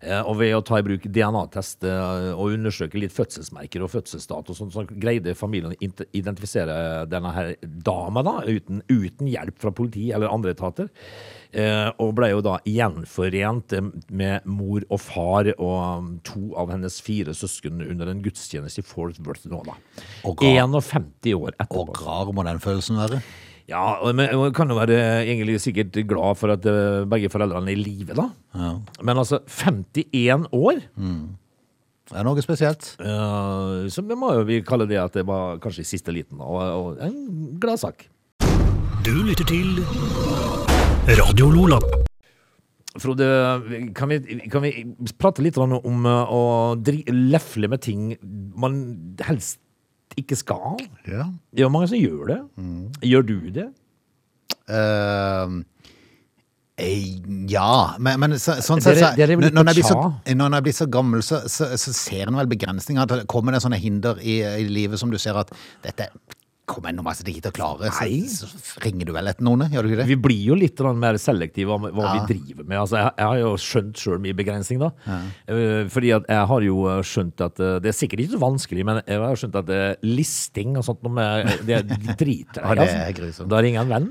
Eh, 0.04 0.20
og 0.20 0.36
ved 0.42 0.52
å 0.52 0.60
ta 0.64 0.76
i 0.76 0.84
bruk 0.84 1.06
DNA-test 1.08 1.86
eh, 1.88 2.32
og 2.34 2.52
undersøke 2.52 3.00
litt 3.00 3.14
fødselsmerker 3.16 3.80
og 3.80 3.94
fødselsdato, 3.94 4.52
sånn, 4.56 4.72
så 4.74 4.84
greide 4.90 5.32
familien 5.38 5.72
å 5.72 6.06
identifisere 6.12 7.06
denne 7.08 7.32
her 7.32 7.54
dama 7.62 8.20
da, 8.26 8.34
uten, 8.44 8.82
uten 8.92 9.30
hjelp 9.32 9.56
fra 9.62 9.72
politi 9.72 10.10
eller 10.12 10.32
andre 10.32 10.52
etater. 10.52 10.90
Eh, 11.56 11.88
og 12.02 12.12
ble 12.18 12.28
jo 12.34 12.42
da 12.44 12.58
gjenforent 12.68 13.72
med 14.12 14.44
mor 14.44 14.84
og 14.90 15.00
far 15.00 15.48
og 15.54 15.76
um, 15.80 16.12
to 16.26 16.50
av 16.60 16.74
hennes 16.74 17.00
fire 17.00 17.32
søsken 17.36 17.80
under 17.86 18.12
en 18.12 18.20
gudstjeneste 18.24 18.84
i 18.84 18.86
Fort 18.86 19.16
Worth 19.24 19.48
nå, 19.48 19.62
da. 19.64 19.78
Og 20.28 20.44
51 20.44 21.32
år 21.38 21.56
etterpå. 21.56 21.86
Og 21.86 22.02
rar 22.04 22.32
må 22.36 22.44
den 22.44 22.60
følelsen 22.60 23.00
være. 23.00 23.22
Ja, 23.66 23.98
men 24.14 24.30
man 24.38 24.52
kan 24.54 24.70
jo 24.70 24.76
være 24.78 25.24
egentlig 25.24 25.58
sikkert 25.62 25.96
glad 26.06 26.38
for 26.38 26.54
at 26.54 26.66
eh, 26.70 27.02
begge 27.10 27.30
foreldrene 27.32 27.72
er 27.72 27.74
i 27.74 27.82
live, 27.82 28.14
da. 28.14 28.28
Men 29.02 29.18
altså, 29.18 29.40
51 29.42 30.46
år? 30.54 30.84
Det 32.06 32.14
er 32.14 32.22
noe 32.22 32.42
spesielt. 32.44 32.92
Uh, 33.02 33.90
så 33.90 34.04
vi 34.06 34.14
må 34.14 34.30
jo 34.36 34.44
vi 34.46 34.60
kalle 34.62 34.86
det 34.86 35.00
at 35.02 35.16
det 35.18 35.24
var 35.26 35.58
kanskje 35.62 35.82
i 35.82 35.88
siste 35.88 36.14
liten, 36.14 36.38
og, 36.38 36.60
og 36.62 37.00
en 37.02 37.56
gladsak. 37.58 38.06
Du 39.02 39.14
lytter 39.26 39.46
til 39.50 39.82
Radio 41.18 41.50
Lola. 41.50 41.80
Frode, 42.96 43.26
kan 43.98 44.08
vi, 44.08 44.20
kan 44.50 44.62
vi 44.64 44.70
prate 45.20 45.42
litt 45.44 45.58
om 45.60 46.06
eh, 46.08 46.32
å 46.32 46.42
lefle 47.12 47.68
med 47.68 47.82
ting 47.84 48.14
man 48.56 48.78
helst 49.26 49.60
ikke 50.16 50.36
skal? 50.38 50.76
Ja. 51.06 51.26
Det 51.52 51.62
er 51.62 51.66
jo 51.66 51.72
mange 51.72 51.88
som 51.90 51.98
gjør 52.00 52.30
det. 52.30 52.40
Gjør 53.04 53.26
du 53.28 53.36
det? 53.54 53.66
Uh, 54.66 55.60
eh, 56.82 57.04
ja, 57.50 57.68
men, 58.02 58.18
men 58.20 58.34
så, 58.42 58.56
sånn 58.64 58.82
sett 58.82 58.98
så- 58.98 59.12
når, 59.14 59.50
når, 59.54 59.70
så, 59.86 59.98
når 60.34 60.56
jeg 60.58 60.66
blir 60.66 60.76
så 60.80 60.88
gammel, 60.90 61.22
så, 61.22 61.42
så, 61.48 61.70
så 61.78 61.94
ser 61.94 62.26
en 62.32 62.40
vel 62.40 62.50
begrensninger. 62.50 63.06
At 63.06 63.28
kommer 63.30 63.54
det 63.54 63.62
sånne 63.64 63.78
hinder 63.80 64.18
i, 64.22 64.40
i 64.42 64.66
livet 64.68 64.98
som 65.00 65.12
du 65.12 65.18
ser 65.22 65.38
at 65.38 65.52
dette 65.86 66.10
kommer 66.66 66.90
jeg 66.90 66.96
nå 66.98 67.04
masse 67.06 67.24
ikke 67.24 67.44
til 67.46 67.52
å 67.52 67.56
klare. 67.56 67.90
Så, 68.28 68.48
så 68.50 68.82
ringer 68.84 69.08
du 69.08 69.12
vel 69.14 69.30
etter 69.30 69.46
noen, 69.46 69.64
gjør 69.72 69.86
du 69.86 69.90
ikke 69.92 70.00
det? 70.02 70.06
Vi 70.10 70.18
blir 70.26 70.42
jo 70.50 70.58
litt 70.58 70.82
mer 70.98 71.18
selektive 71.22 71.76
om 71.76 71.86
hva 71.86 72.04
Ja. 72.08 72.12
vi 72.26 72.34
driver 72.34 72.66
med. 72.66 72.78
Altså, 72.82 72.98
jeg, 73.00 73.12
jeg 73.16 73.30
har 73.30 73.40
jo 73.42 73.52
skjønt 73.62 74.02
sjøl 74.02 74.22
mye 74.24 74.36
begrensning, 74.38 74.82
da. 74.82 74.90
Ja. 75.06 75.18
fordi 75.94 76.12
at 76.16 76.26
jeg 76.28 76.50
har 76.52 76.66
jo 76.66 76.76
eh, 76.90 77.02
skjønt 77.06 77.44
at 77.46 77.60
eh, 77.62 77.78
Det 77.84 77.92
er 77.92 77.96
sikkert 77.96 78.24
ikke 78.24 78.34
så 78.36 78.42
vanskelig, 78.42 78.84
men 78.88 79.02
jeg 79.06 79.22
har 79.22 79.40
skjønt 79.42 79.60
at 79.62 79.74
eh, 79.76 79.88
listing 80.04 80.76
og 80.76 80.84
sånt 80.88 81.02
noe 81.06 81.16
med, 81.16 81.52
det 81.68 81.78
er 81.80 81.86
drit. 82.22 82.58
Ja, 82.58 82.74
det 82.74 82.88
er. 82.90 83.44
Da 83.46 83.62
ringer 83.62 83.80
jeg 83.80 83.86
en 83.86 83.94
venn 83.94 84.10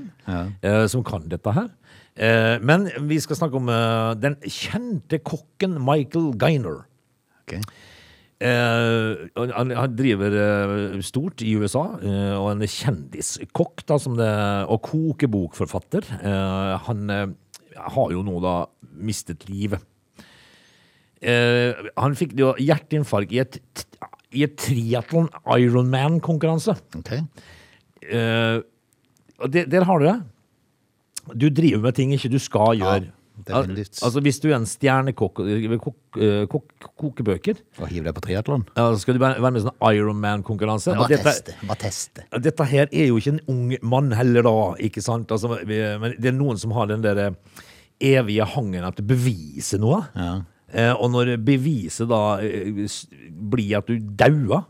ja. 0.62 0.86
som 0.90 1.04
kan 1.06 1.28
dette 1.28 1.52
her. 1.56 1.68
Eh, 2.16 2.56
men 2.64 2.88
vi 3.10 3.18
skal 3.20 3.36
snakke 3.36 3.58
om 3.60 3.68
eh, 3.68 4.14
den 4.16 4.38
kjente 4.48 5.20
kokken 5.20 5.76
Michael 5.84 6.32
Gainer. 6.40 6.86
Ok. 7.44 7.58
Eh, 8.36 9.28
han, 9.32 9.70
han 9.72 9.96
driver 9.96 10.34
eh, 10.36 11.00
stort 11.04 11.40
i 11.40 11.54
USA, 11.56 11.86
eh, 12.04 12.34
og 12.36 12.50
en 12.52 12.68
kjendiskokk 12.68 13.80
da, 13.88 13.96
som 14.02 14.18
det, 14.18 14.28
og 14.68 14.82
kokebokforfatter. 14.84 16.08
Eh, 16.20 16.74
han 16.88 17.12
eh, 17.14 17.26
har 17.96 18.12
jo 18.12 18.24
nå 18.26 18.40
da 18.44 18.56
mistet 18.96 19.48
livet. 19.48 19.80
Eh, 21.24 21.72
han 21.96 22.16
fikk 22.18 22.36
jo 22.36 22.52
hjerteinfarkt 22.60 23.32
i 23.32 23.40
et, 23.40 23.60
i 24.36 24.44
et 24.44 24.56
triatlon 24.60 25.30
Ironman-konkurranse. 25.56 26.76
Ok. 27.00 27.14
Eh, 28.04 28.58
og 29.40 29.52
det, 29.52 29.66
der 29.72 29.88
har 29.88 30.00
du 30.00 30.10
det. 30.10 30.18
Du 31.40 31.48
driver 31.50 31.88
med 31.88 31.96
ting 31.96 32.12
ikke 32.14 32.30
du 32.36 32.38
skal 32.40 32.76
gjøre. 32.78 33.08
Definitivt. 33.44 34.00
Al 34.00 34.06
altså 34.08 34.22
Hvis 34.24 34.40
du 34.40 34.48
er 34.50 34.56
en 34.56 34.66
stjernekokk 34.66 35.42
kok, 35.82 35.96
eh, 36.20 36.46
kok, 36.50 36.88
kokebøker, 36.96 37.60
Og 37.80 37.88
hiver 37.88 38.08
deg 38.08 38.14
på 38.16 38.24
triatlon. 38.24 38.64
ja, 38.76 38.88
så 38.92 38.98
skal 39.02 39.14
du 39.14 39.20
være 39.20 39.40
med 39.40 39.60
i 39.60 39.64
sånn 39.66 39.78
Ironman-konkurranse. 39.92 40.96
Og 40.96 41.04
Bare 41.08 41.20
teste. 41.22 41.54
Bare 41.66 41.80
teste. 41.84 42.24
dette 42.40 42.64
her 42.64 42.88
er 42.92 43.06
jo 43.08 43.16
ikke 43.20 43.34
en 43.36 43.40
ung 43.48 43.76
mann 43.82 44.12
heller, 44.12 44.42
da. 44.42 44.74
ikke 44.80 45.02
sant? 45.02 45.30
Altså, 45.30 45.48
men 45.66 46.14
det 46.18 46.32
er 46.32 46.36
noen 46.36 46.58
som 46.58 46.72
har 46.72 46.86
den 46.86 47.02
der 47.02 47.34
evige 48.00 48.44
hangen 48.44 48.84
at 48.84 48.96
du 48.96 49.02
beviser 49.02 49.80
noe. 49.80 50.02
Ja. 50.14 50.42
Eh, 50.74 50.90
og 50.98 51.12
når 51.14 51.36
beviset 51.46 52.08
da 52.10 52.38
eh, 52.42 52.74
blir 53.30 53.76
at 53.78 53.86
du 53.86 54.00
daua, 54.18 54.64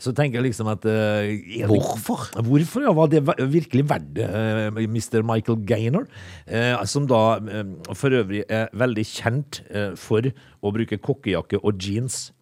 så 0.00 0.12
tenker 0.16 0.38
jeg 0.40 0.46
liksom 0.48 0.70
at 0.72 0.86
eh, 0.88 1.36
det- 1.44 1.68
Hvorfor? 1.68 2.24
Hvorfor, 2.40 2.82
ja? 2.86 2.92
Var 2.96 3.06
det 3.12 3.20
virkelig 3.52 3.84
verdt 3.90 4.14
det, 4.16 4.24
eh, 4.30 4.70
Mr. 4.88 5.20
Michael 5.22 5.58
Gaynor? 5.68 6.06
Eh, 6.48 6.72
som 6.88 7.06
da 7.06 7.36
eh, 7.36 7.64
for 7.92 8.16
øvrig 8.16 8.44
er 8.48 8.68
veldig 8.72 9.04
kjent 9.04 9.60
eh, 9.68 9.92
for 9.94 10.22
å 10.64 10.72
bruke 10.72 10.96
kokkejakke 10.98 11.60
og 11.62 11.76
jeans. 11.84 12.32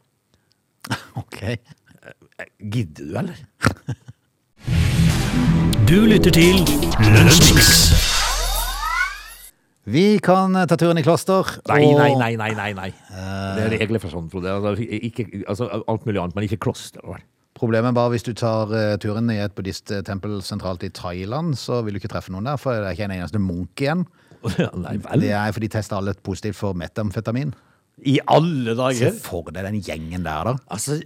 Ok. 1.17 1.57
Gidder 2.61 3.05
du, 3.07 3.19
eller? 3.19 3.39
Du 5.87 5.99
lytter 6.07 6.31
til 6.31 6.63
Lunsjmix. 7.01 8.14
Vi 9.87 10.19
kan 10.25 10.55
eh, 10.57 10.65
ta 10.71 10.77
turen 10.81 10.97
i 10.99 11.05
kloster. 11.05 11.45
Nei, 11.69 11.83
og- 11.85 11.99
nei, 12.01 12.15
nei, 12.17 12.33
nei, 12.41 12.51
nei, 12.57 12.73
nei. 12.73 12.91
Det 13.11 13.65
er 13.67 13.75
regler 13.79 14.01
for 14.01 14.09
sånt, 14.15 14.31
Frode. 14.33 14.49
Altså, 14.55 14.81
ikke, 14.81 15.27
altså, 15.49 15.69
alt 15.87 16.07
mulig 16.09 16.21
annet, 16.23 16.35
men 16.39 16.47
ikke 16.49 16.61
kloster. 16.65 17.05
vel? 17.05 17.21
Problemet 17.55 17.93
er 17.93 17.95
bare 17.95 18.11
hvis 18.11 18.25
du 18.27 18.33
tar 18.35 18.73
eh, 18.75 18.97
turen 18.99 19.29
i 19.31 19.37
et 19.45 19.53
buddhisttempel 19.55 20.41
sentralt 20.43 20.83
i 20.83 20.91
Thailand, 20.91 21.55
så 21.61 21.83
vil 21.85 21.95
du 21.95 22.01
ikke 22.01 22.11
treffe 22.11 22.33
noen 22.35 22.49
der, 22.49 22.57
for 22.59 22.75
det 22.75 22.89
er 22.89 22.97
ikke 22.97 23.07
en 23.11 23.19
eneste 23.21 23.39
munk 23.43 23.85
igjen. 23.85 24.07
Nei 24.75 24.97
vel? 25.05 25.21
Det 25.23 25.31
er 25.33 25.53
fordi 25.55 25.69
de 25.71 25.77
tester 25.77 25.97
alle 26.01 26.17
positivt 26.27 26.59
for 26.59 26.75
metamfetamin. 26.77 27.55
I 28.05 28.19
alle 28.27 28.75
Se 28.75 28.81
dager? 28.81 29.15
for 29.23 29.53
deg 29.55 29.69
den 29.69 29.79
gjengen 29.87 30.25
der, 30.27 30.51
da. 30.51 30.57
Altså, 30.75 30.99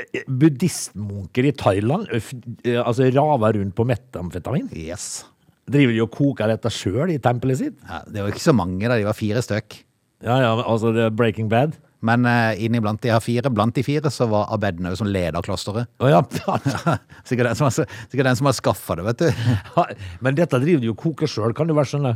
eh, 0.00 0.24
buddhistmunker 0.26 1.50
i 1.50 1.52
Thailand 1.52 2.08
eh, 2.16 2.32
eh, 2.64 2.80
altså, 2.80 3.10
raver 3.14 3.58
rundt 3.60 3.74
på 3.76 3.84
metamfetamin. 3.86 4.70
Yes. 4.72 5.24
Driver 5.70 5.96
de 5.96 6.02
og 6.04 6.12
koker 6.12 6.50
dette 6.52 6.70
sjøl 6.72 7.14
i 7.14 7.20
tempelet 7.22 7.60
sitt? 7.62 7.76
Ja, 7.88 8.02
det 8.04 8.22
var 8.24 8.34
ikke 8.34 8.44
så 8.44 8.54
mange, 8.56 8.84
da. 8.84 8.98
De 9.00 9.06
var 9.06 9.16
fire 9.16 9.40
stykk. 9.44 9.78
Ja, 10.24 10.38
ja, 10.40 10.52
altså 10.60 10.92
det 10.94 11.06
er 11.08 11.14
Breaking 11.16 11.48
Bad. 11.52 11.78
Men 12.04 12.26
uh, 12.28 12.52
inniblant 12.60 13.00
de 13.00 13.08
her 13.08 13.20
fire, 13.24 13.48
blant 13.52 13.72
de 13.76 13.84
fire, 13.84 14.10
så 14.12 14.26
var 14.28 14.50
Abedna 14.52 14.92
som 14.96 15.08
leder 15.08 15.44
klosteret. 15.44 15.88
Å 16.04 16.10
ja. 16.12 16.20
Sikkert 17.28 17.48
den 17.48 17.56
som 17.56 17.70
har, 17.70 17.96
sikkert 18.12 18.28
den 18.28 18.40
som 18.40 18.48
har 18.50 18.56
skaffa 18.58 18.98
det, 19.00 19.06
vet 19.08 19.24
du. 19.24 19.44
Men 20.24 20.36
dette 20.36 20.60
driver 20.60 20.84
de 20.84 20.92
og 20.92 20.98
koker 21.00 21.30
sjøl, 21.30 21.56
kan 21.56 21.70
du 21.70 21.72
vel 21.76 21.88
skjønne. 21.88 22.12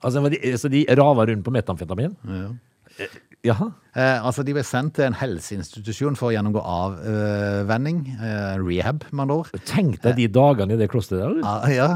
Altså, 0.00 0.24
de, 0.32 0.40
så 0.58 0.70
de 0.72 0.82
rava 0.98 1.28
rundt 1.30 1.46
på 1.46 1.54
metamfetamin? 1.54 2.16
Eh, 2.26 3.06
Jaha. 3.46 3.70
Eh, 3.94 4.26
altså, 4.26 4.42
De 4.44 4.54
ble 4.56 4.64
sendt 4.66 4.96
til 4.98 5.06
en 5.06 5.16
helseinstitusjon 5.16 6.18
for 6.18 6.30
å 6.30 6.34
gjennomgå 6.34 6.60
avvenning. 6.64 8.02
Eh, 8.18 8.54
rehab, 8.60 9.06
med 9.12 9.26
andre 9.26 9.38
ord. 9.44 9.66
Tenk 9.68 10.00
deg 10.04 10.18
de 10.18 10.28
dagene 10.34 10.74
i 10.74 10.80
det 10.80 10.90
klosteret 10.92 11.38
der. 11.38 11.46
Ah, 11.46 11.68
ja. 11.72 11.90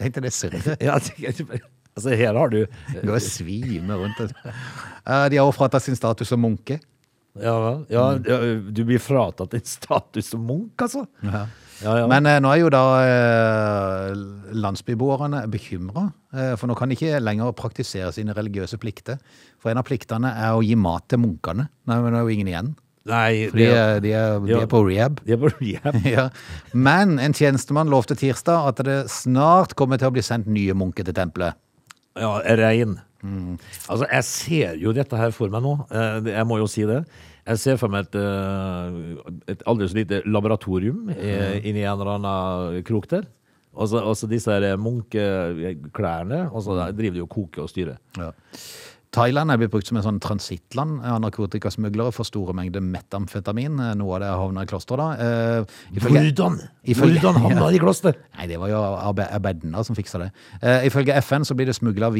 Tenkte 0.00 0.24
det 0.24 0.34
surret. 0.34 0.70
Ja, 0.86 0.96
altså, 0.96 2.14
her 2.14 2.38
har 2.38 2.52
du 2.52 2.60
Gå 3.02 3.16
og 3.16 3.24
svime 3.24 3.98
rundt. 3.98 4.20
Eh, 4.22 5.26
de 5.32 5.40
har 5.40 5.52
fratatt 5.56 5.84
sin 5.84 5.98
status 5.98 6.30
som 6.32 6.40
munke. 6.42 6.80
Ja, 7.38 7.84
ja, 7.88 8.04
ja, 8.26 8.38
du 8.74 8.82
blir 8.84 8.98
fratatt 8.98 9.52
din 9.54 9.62
status 9.64 10.32
som 10.32 10.42
munk, 10.46 10.74
altså. 10.82 11.04
Ja, 11.22 11.44
ja. 11.80 12.06
Men 12.10 12.26
eh, 12.26 12.40
nå 12.42 12.50
er 12.50 12.58
jo 12.60 12.70
da 12.72 12.82
eh, 13.06 14.10
landsbyboerne 14.58 15.44
bekymra, 15.52 16.08
eh, 16.34 16.52
for 16.58 16.68
nå 16.68 16.76
kan 16.78 16.90
de 16.90 16.98
ikke 16.98 17.20
lenger 17.22 17.54
praktisere 17.56 18.10
sine 18.16 18.34
religiøse 18.36 18.80
plikter. 18.82 19.20
For 19.62 19.72
en 19.72 19.80
av 19.80 19.86
pliktene 19.86 20.34
er 20.42 20.56
å 20.56 20.64
gi 20.66 20.74
mat 20.76 21.06
til 21.08 21.22
munkene. 21.22 21.68
Nei, 21.88 22.00
men 22.02 22.12
det 22.12 22.20
er 22.20 22.26
jo 22.26 22.34
ingen 22.34 22.50
igjen. 22.50 22.72
Nei, 23.08 23.46
For 23.48 23.56
de, 23.56 23.64
er- 23.72 24.00
de, 24.04 24.10
er, 24.12 24.40
de 24.44 24.52
er 24.60 24.66
på 24.68 24.82
rehab. 24.84 25.20
de 25.24 25.32
er 25.32 25.38
på 25.40 25.48
rehab. 25.56 25.94
Ja. 26.16 26.26
Men 26.76 27.18
en 27.18 27.32
tjenestemann 27.32 27.88
lovte 27.88 28.14
tirsdag 28.20 28.68
at 28.68 28.82
det 28.84 28.98
snart 29.10 29.72
kommer 29.78 29.96
til 29.98 30.10
å 30.10 30.12
bli 30.12 30.22
sendt 30.26 30.46
nye 30.52 30.74
munker 30.76 31.04
til 31.08 31.16
tempelet. 31.16 31.56
Ja, 32.20 32.34
rein. 32.60 32.98
Altså, 33.24 34.04
jeg 34.10 34.24
ser 34.28 34.76
jo 34.80 34.92
dette 34.96 35.16
her 35.16 35.32
for 35.36 35.48
meg 35.52 35.62
nå. 35.64 35.74
Eh, 35.92 36.30
Jeg 36.32 36.46
må 36.48 36.56
jo 36.60 36.66
si 36.68 36.84
det. 36.88 37.02
Jeg 37.48 37.58
ser 37.58 37.76
for 37.80 37.88
meg 37.92 38.06
et, 38.08 38.14
eh, 38.20 39.50
et 39.54 39.62
aldri 39.68 39.88
så 39.88 39.96
lite 39.96 40.22
laboratorium 40.28 41.08
i- 41.10 41.60
inni 41.64 41.82
en 41.84 41.96
eller 42.00 42.14
annen 42.18 42.82
krok 42.84 43.08
der. 43.08 43.24
Og 43.74 43.88
så 43.88 44.28
disse 44.28 44.50
munkeklærne, 44.76 46.40
og 46.52 46.62
så 46.64 46.76
driver 46.96 47.14
de 47.18 47.22
og 47.24 47.30
koker 47.32 47.62
og 47.64 47.70
styrer. 47.70 47.98
Ja. 48.18 48.30
Thailand 49.10 49.50
er 49.50 49.58
blitt 49.58 49.72
brukt 49.72 49.88
som 49.88 49.96
en 49.98 50.04
sånn 50.04 50.20
transittland 50.22 51.00
av 51.02 51.16
narkotikasmuglere 51.24 52.12
for 52.14 52.22
store 52.28 52.52
mengder 52.54 52.82
metamfetamin. 52.84 53.80
Noe 53.98 54.14
av 54.14 54.20
det 54.22 54.28
havna 54.30 54.62
i 54.62 54.68
klosteret, 54.70 55.00
da. 55.02 55.08
Eh, 55.18 55.64
ifølge- 55.98 56.20
Hvordan? 56.30 56.60
ifølge- 56.86 57.18
Hvordan 57.20 57.40
havna 57.42 57.70
det 57.70 57.74
i 57.74 57.82
kloster? 57.82 58.14
Nei, 58.38 58.46
det 58.46 58.58
var 58.62 58.68
jo 58.68 58.78
Abedna 59.26 59.82
som 59.84 59.96
fiksa 59.96 60.18
det. 60.22 60.30
Eh, 60.62 60.86
ifølge 60.86 61.16
FN 61.24 61.42
så 61.42 61.56
blir 61.58 61.66
det 61.66 61.74
smugla 61.74 62.12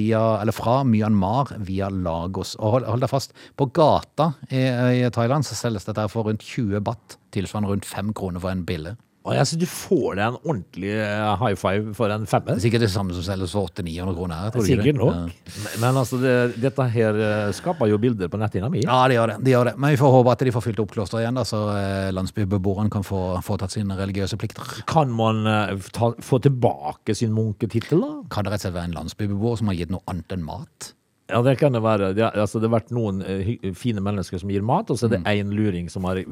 fra 0.52 0.82
Myanmar 0.82 1.54
via 1.60 1.88
Lagos. 1.88 2.56
Og 2.58 2.72
hold, 2.72 2.84
hold 2.86 3.00
deg 3.06 3.10
fast, 3.10 3.32
på 3.56 3.70
gata 3.72 4.34
i, 4.50 4.58
i 5.06 5.10
Thailand 5.10 5.44
så 5.46 5.54
selges 5.54 5.84
dette 5.86 6.08
for 6.10 6.24
rundt 6.24 6.42
20 6.42 6.80
baht, 6.82 7.18
tilsvarende 7.30 7.70
rundt 7.70 7.84
5 7.86 8.12
kroner 8.12 8.40
for 8.40 8.50
en 8.50 8.64
bille. 8.66 8.96
Og 9.20 9.34
jeg 9.36 9.48
synes 9.50 9.60
du 9.60 9.68
får 9.68 10.14
deg 10.16 10.22
en 10.24 10.36
ordentlig 10.38 10.92
eh, 10.96 11.32
high 11.42 11.56
five 11.58 11.92
for 11.96 12.12
en 12.14 12.22
femmer. 12.28 12.54
Det 12.54 12.62
er 12.62 12.64
sikkert 12.64 12.84
det 12.86 12.90
samme 12.94 13.12
som 13.12 13.24
selges 13.26 13.52
for 13.52 13.68
800-900 13.68 14.14
kroner 14.16 14.38
her, 14.40 14.52
tror 14.54 14.64
du 14.64 14.68
Sikkert 14.70 14.96
nok. 14.96 15.10
Ja. 15.12 15.56
Men, 15.56 15.74
men 15.82 15.98
altså, 16.00 16.20
det, 16.22 16.36
dette 16.62 16.86
her 16.94 17.18
eh, 17.26 17.50
skaper 17.56 17.90
jo 17.90 17.98
bilder 18.00 18.30
på 18.32 18.40
netthinna 18.40 18.70
mi. 18.72 18.80
Ja, 18.86 19.02
det 19.12 19.18
gjør 19.18 19.34
det. 19.34 19.36
det 19.44 19.52
gjør 19.52 19.68
det. 19.68 19.74
Men 19.76 19.92
vi 19.92 20.00
får 20.00 20.14
håpe 20.14 20.32
at 20.32 20.44
de 20.48 20.54
får 20.56 20.64
fylt 20.64 20.80
opp 20.86 20.94
klosteret 20.94 21.26
igjen, 21.26 21.36
da, 21.36 21.44
så 21.48 21.60
eh, 21.74 22.08
landsbybeboerne 22.16 22.92
kan 22.94 23.04
få, 23.04 23.20
få 23.44 23.58
tatt 23.60 23.76
sine 23.76 23.98
religiøse 23.98 24.40
plikter. 24.40 24.72
Kan 24.88 25.12
man 25.12 25.44
ta, 25.92 26.14
få 26.24 26.40
tilbake 26.40 27.16
sin 27.18 27.36
munketittel, 27.36 28.00
da? 28.00 28.14
Kan 28.32 28.48
det 28.48 28.54
rett 28.54 28.64
og 28.64 28.70
slett 28.70 28.78
være 28.78 28.92
en 28.92 28.98
landsbybeboer 29.02 29.60
som 29.60 29.68
har 29.68 29.76
gitt 29.82 29.92
noe 29.92 30.04
annet 30.08 30.32
enn 30.38 30.48
mat? 30.48 30.94
Ja, 31.30 31.42
det 31.46 31.56
kan 31.60 31.74
det 31.76 31.82
være. 31.84 32.12
Det, 32.16 32.24
altså, 32.34 32.60
det 32.60 32.68
har 32.70 32.76
vært 32.78 32.92
noen 32.94 33.22
uh, 33.22 33.52
fine 33.78 34.02
mennesker 34.04 34.40
som 34.42 34.50
gir 34.52 34.64
mat, 34.66 34.90
og 34.90 34.98
så 34.98 35.08
er 35.08 35.16
det 35.16 35.20
én 35.30 35.52
luring 35.54 35.90
som 35.92 36.08
har 36.08 36.22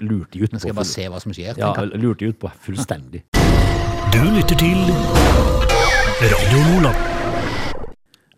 lurt 0.00 0.32
de 0.34 0.44
utpå. 0.44 0.60
skal 0.60 0.72
jeg 0.72 0.78
bare 0.78 0.90
se 0.92 1.08
hva 1.08 1.22
som 1.22 1.34
skjer. 1.36 1.56
Ja, 1.60 1.72
kan... 1.76 1.92
lurt 2.02 2.20
de 2.20 2.32
utpå 2.32 2.52
fullstendig. 2.66 3.24
Du 4.12 4.20
lytter 4.36 4.58
til 4.60 4.84
Radio 6.22 6.62
Nordland. 6.68 7.08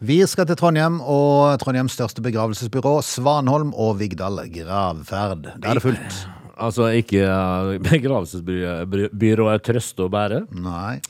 Vi 0.05 0.19
skal 0.29 0.47
til 0.47 0.59
Trondheim 0.61 0.99
og 1.01 1.57
Trondheims 1.63 1.95
største 1.97 2.23
begravelsesbyrå, 2.25 2.99
Svanholm 3.07 3.73
og 3.73 3.97
Vigdal 4.03 4.43
Gravferd. 4.53 5.49
Der 5.57 5.71
er 5.71 5.81
det 5.81 5.85
fullt. 5.85 6.19
Altså 6.55 6.91
ikke 6.95 7.25
uh, 7.27 7.75
begravelsesbyrået 7.91 9.65
Trøste 9.67 10.07
og 10.07 10.13
Bære. 10.15 10.45
Nei. 10.55 11.01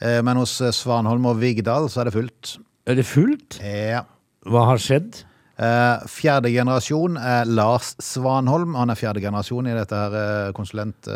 Eh, 0.00 0.22
Men 0.22 0.40
hos 0.40 0.58
eh, 0.60 0.74
Svanholm 0.74 1.28
og 1.30 1.38
Vigdal 1.40 1.88
så 1.92 2.02
er 2.02 2.10
det 2.10 2.16
fullt. 2.16 2.56
Er 2.86 2.98
det 2.98 3.06
fullt? 3.08 3.58
Ja. 3.62 4.04
Hva 4.46 4.62
har 4.70 4.78
skjedd? 4.82 5.22
Eh, 5.56 6.02
Fjerde 6.12 6.50
generasjon 6.52 7.16
er 7.16 7.48
Lars 7.48 7.94
Svanholm. 8.04 8.74
Han 8.76 8.92
er 8.92 8.98
fjerde 9.00 9.22
generasjon 9.24 9.66
i 9.70 9.76
dette 9.76 9.96
her 9.96 10.16
eh, 10.20 10.52
konsulent. 10.56 11.08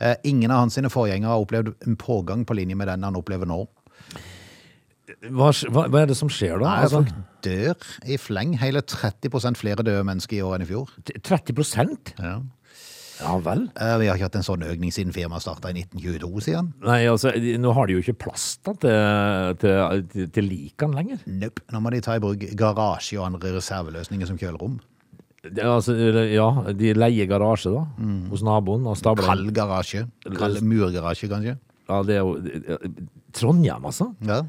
Eh, 0.00 0.14
Ingen 0.30 0.54
av 0.54 0.62
hans 0.64 0.76
sine 0.78 0.90
forgjengere 0.92 1.34
har 1.34 1.42
opplevd 1.42 1.72
en 1.88 1.96
pågang 1.98 2.44
på 2.46 2.54
linje 2.58 2.78
med 2.78 2.88
den 2.92 3.02
han 3.08 3.18
opplever 3.18 3.48
nå. 3.50 3.64
Hva, 5.30 5.50
hva, 5.70 5.86
hva 5.90 6.00
er 6.02 6.10
det 6.10 6.16
som 6.18 6.30
skjer 6.30 6.58
da? 6.60 6.66
Nei, 6.68 6.82
Altså, 6.86 7.02
Folk 7.02 7.42
dør 7.46 7.90
i 8.10 8.16
fleng. 8.18 8.54
Hele 8.58 8.82
30 8.82 9.54
flere 9.58 9.84
døde 9.86 10.02
mennesker 10.06 10.38
i 10.38 10.44
år 10.46 10.56
enn 10.58 10.66
i 10.66 10.70
fjor. 10.70 10.90
t- 11.06 11.18
30 11.22 12.14
Ja. 12.18 12.36
Ja 13.20 13.36
vel? 13.40 13.66
Eh, 13.80 13.94
Vi 14.00 14.08
har 14.08 14.18
ikke 14.18 14.28
hatt 14.28 14.38
en 14.40 14.46
sånn 14.46 14.64
økning 14.66 14.92
siden 14.94 15.14
firmaet 15.16 15.44
starta 15.44 15.70
i 15.72 15.78
1922, 15.82 16.42
sier 16.44 16.58
han. 16.60 16.72
Nei, 16.84 16.98
altså, 17.10 17.32
nå 17.36 17.72
har 17.76 17.88
de 17.88 17.96
jo 17.96 18.02
ikke 18.04 18.16
plass 18.26 18.48
da, 18.66 18.74
til, 18.82 19.56
til, 19.62 20.26
til, 20.34 20.50
likene 20.50 20.98
lenger. 20.98 21.22
Nope. 21.26 21.64
Nå 21.72 21.80
må 21.84 21.94
de 21.94 22.02
ta 22.04 22.18
i 22.18 22.22
bruk 22.22 22.44
garasje 22.58 23.20
og 23.20 23.28
andre 23.30 23.54
reserveløsninger 23.56 24.28
som 24.28 24.40
kjølerom. 24.40 24.76
Det, 25.46 25.62
altså, 25.62 25.94
ja, 26.26 26.48
de 26.74 26.92
leier 26.96 27.28
garasje 27.30 27.70
da, 27.72 27.84
hos 28.32 28.42
naboen 28.46 28.86
og 28.90 28.98
stabler. 28.98 29.28
Kald 29.30 29.52
garasje. 29.56 30.04
Kald 30.34 30.60
murgarasje, 30.66 31.30
kanskje. 31.30 31.56
Ja, 31.86 32.02
det 32.02 32.18
er 32.18 32.24
jo 32.26 32.90
Trondheim, 33.36 33.84
altså. 33.86 34.10
Ja. 34.26 34.42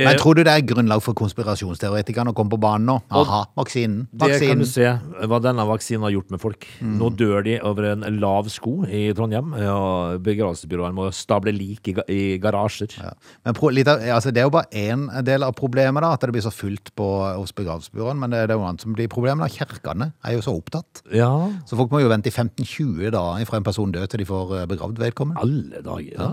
Eh, 0.00 0.06
Men 0.08 0.18
tror 0.20 0.34
du 0.38 0.42
det 0.46 0.52
er 0.52 0.64
grunnlag 0.64 1.02
for 1.04 1.14
konspirasjonsteoretikerne 1.18 2.32
å 2.32 2.36
komme 2.36 2.52
på 2.54 2.58
banen 2.60 2.86
nå? 2.88 2.96
Aha, 3.10 3.42
vaksinen. 3.58 4.06
Det 4.12 4.38
kan 4.40 4.62
du 4.62 4.66
se 4.68 4.86
hva 5.28 5.40
denne 5.44 5.66
vaksinen 5.68 6.06
har 6.06 6.14
gjort 6.14 6.30
med 6.32 6.40
folk. 6.42 6.66
Nå 6.80 7.10
dør 7.18 7.44
de 7.44 7.58
over 7.66 7.90
en 7.92 8.04
lav 8.22 8.48
sko 8.52 8.84
i 8.88 9.12
Trondheim. 9.16 9.52
og 9.54 10.22
Begravelsesbyråene 10.24 10.96
må 10.96 11.08
stable 11.14 11.52
lik 11.54 11.90
i, 11.92 11.96
i 12.08 12.20
garasjer. 12.42 12.96
Ja. 13.00 13.12
Men 13.44 13.54
pro, 13.58 13.68
av, 13.70 14.00
altså 14.16 14.32
det 14.32 14.42
er 14.42 14.48
jo 14.48 14.54
bare 14.56 14.70
én 14.72 15.06
del 15.26 15.44
av 15.46 15.54
problemet, 15.58 16.02
da, 16.02 16.12
at 16.16 16.24
det 16.24 16.32
blir 16.34 16.44
så 16.44 16.52
fullt 16.54 16.92
på, 16.98 17.08
hos 17.36 17.52
begravelsesbyråene. 17.56 18.18
Men 18.20 18.34
det 18.34 18.42
er 18.44 18.50
det 18.50 18.58
jo 18.58 18.64
annet 18.66 18.84
som 18.86 18.96
blir 18.96 19.10
problemet. 19.12 19.44
da. 19.46 19.52
Kirkene 19.60 20.12
er 20.24 20.36
jo 20.38 20.44
så 20.46 20.54
opptatt. 20.56 21.02
Ja, 21.14 21.30
Så 21.66 21.76
folk 21.76 21.92
må 21.92 22.00
jo 22.02 22.08
vente 22.12 22.30
i 22.30 22.34
15-20 22.34 23.10
dager 23.14 23.46
fra 23.48 23.60
en 23.60 23.66
person 23.66 23.92
dør 23.92 24.06
til 24.10 24.22
de 24.22 24.28
får 24.28 24.56
eh, 24.62 24.66
begravd 24.70 24.98
vedkommende. 25.02 25.40
alle 25.40 25.82
dager. 25.84 26.14
Ja. 26.16 26.30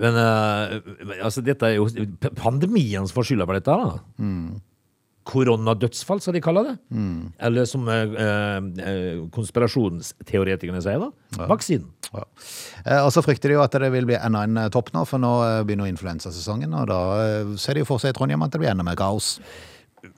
Men 0.00 0.16
uh, 0.16 0.76
altså, 1.20 1.42
dette 1.44 1.68
er 1.68 1.76
jo 1.76 1.88
pandemien 2.38 3.04
som 3.04 3.16
får 3.18 3.32
skylda 3.32 3.48
for 3.48 3.58
dette. 3.58 3.78
da. 3.82 4.28
Koronadødsfall, 5.28 6.18
skal 6.18 6.34
de 6.34 6.40
kalle 6.42 6.64
det. 6.66 6.72
Eller 7.46 7.66
som 7.70 7.86
eh, 7.86 9.20
konspirasjonsteoretikerne 9.30 10.80
sier, 10.82 11.04
da. 11.04 11.44
Vaksinen. 11.46 11.92
Ja. 12.10 12.24
Og 13.04 13.12
så 13.14 13.22
frykter 13.22 13.52
de 13.52 13.54
jo 13.54 13.62
at 13.62 13.76
det 13.78 13.92
vil 13.94 14.08
bli 14.08 14.16
enda 14.18 14.42
en 14.48 14.58
topp 14.74 14.90
nå, 14.96 15.04
for 15.06 15.22
nå 15.22 15.30
begynner 15.68 15.86
influensasesongen. 15.92 16.74
Og 16.74 16.90
da 16.90 16.98
ser 17.54 17.78
de 17.78 17.84
jo 17.84 17.90
for 17.92 18.02
seg 18.02 18.10
i 18.10 18.18
Trondheim 18.18 18.42
at 18.42 18.50
det 18.50 18.64
blir 18.64 18.72
enda 18.72 18.82
mer 18.88 18.98
kaos. 18.98 19.36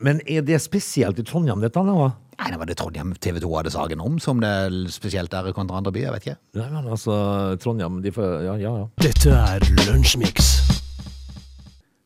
Men 0.01 0.21
er 0.27 0.45
det 0.47 0.61
spesielt 0.65 1.19
i 1.21 1.25
Trondheim, 1.27 1.61
dette? 1.61 1.83
nå? 1.85 2.07
Nei, 2.35 2.51
det 2.51 2.59
var 2.59 2.67
det 2.67 2.77
Trondheim 2.81 3.13
TV 3.23 3.39
2 3.43 3.51
hadde 3.55 3.73
saken 3.75 4.01
om, 4.03 4.17
som 4.23 4.41
det 4.43 4.49
er 4.49 4.79
spesielt 4.91 5.35
er 5.37 5.53
kontra 5.55 5.79
andre 5.79 5.93
byer, 5.95 6.15
vet 6.17 6.25
ikke. 6.25 6.39
Nei, 6.59 6.71
men 6.73 6.89
altså, 6.89 7.15
Trondheim 7.63 8.01
de 8.03 8.13
får, 8.15 8.33
Ja, 8.49 8.57
ja, 8.59 8.73
ja. 8.81 8.89
Dette 9.05 9.37
er 9.37 9.69
Lunsjmix. 9.85 10.51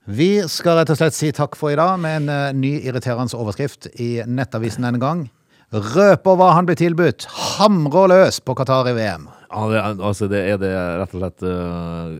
Vi 0.08 0.30
skal 0.48 0.78
rett 0.80 0.90
og 0.92 0.96
slett 0.96 1.16
si 1.16 1.30
takk 1.36 1.56
for 1.56 1.72
i 1.72 1.76
dag 1.78 1.98
med 2.00 2.22
en 2.22 2.30
eh, 2.32 2.52
ny 2.56 2.78
irriterende 2.80 3.36
overskrift 3.36 3.90
i 4.00 4.22
Nettavisen 4.24 4.86
denne 4.86 5.00
gang. 5.02 5.26
Røper 5.68 6.38
hva 6.40 6.54
han 6.56 6.64
blir 6.68 6.78
tilbudt. 6.80 7.26
Hamrer 7.58 8.08
løs 8.08 8.38
på 8.40 8.54
Qatar 8.56 8.88
i 8.88 8.94
VM. 8.96 9.26
ja 9.52 9.66
det, 9.68 9.82
altså, 10.00 10.28
det 10.32 10.40
er 10.48 10.56
det 10.60 10.72
rett 10.72 11.12
og 11.14 11.20
slett 11.20 11.44
øh, 11.44 12.14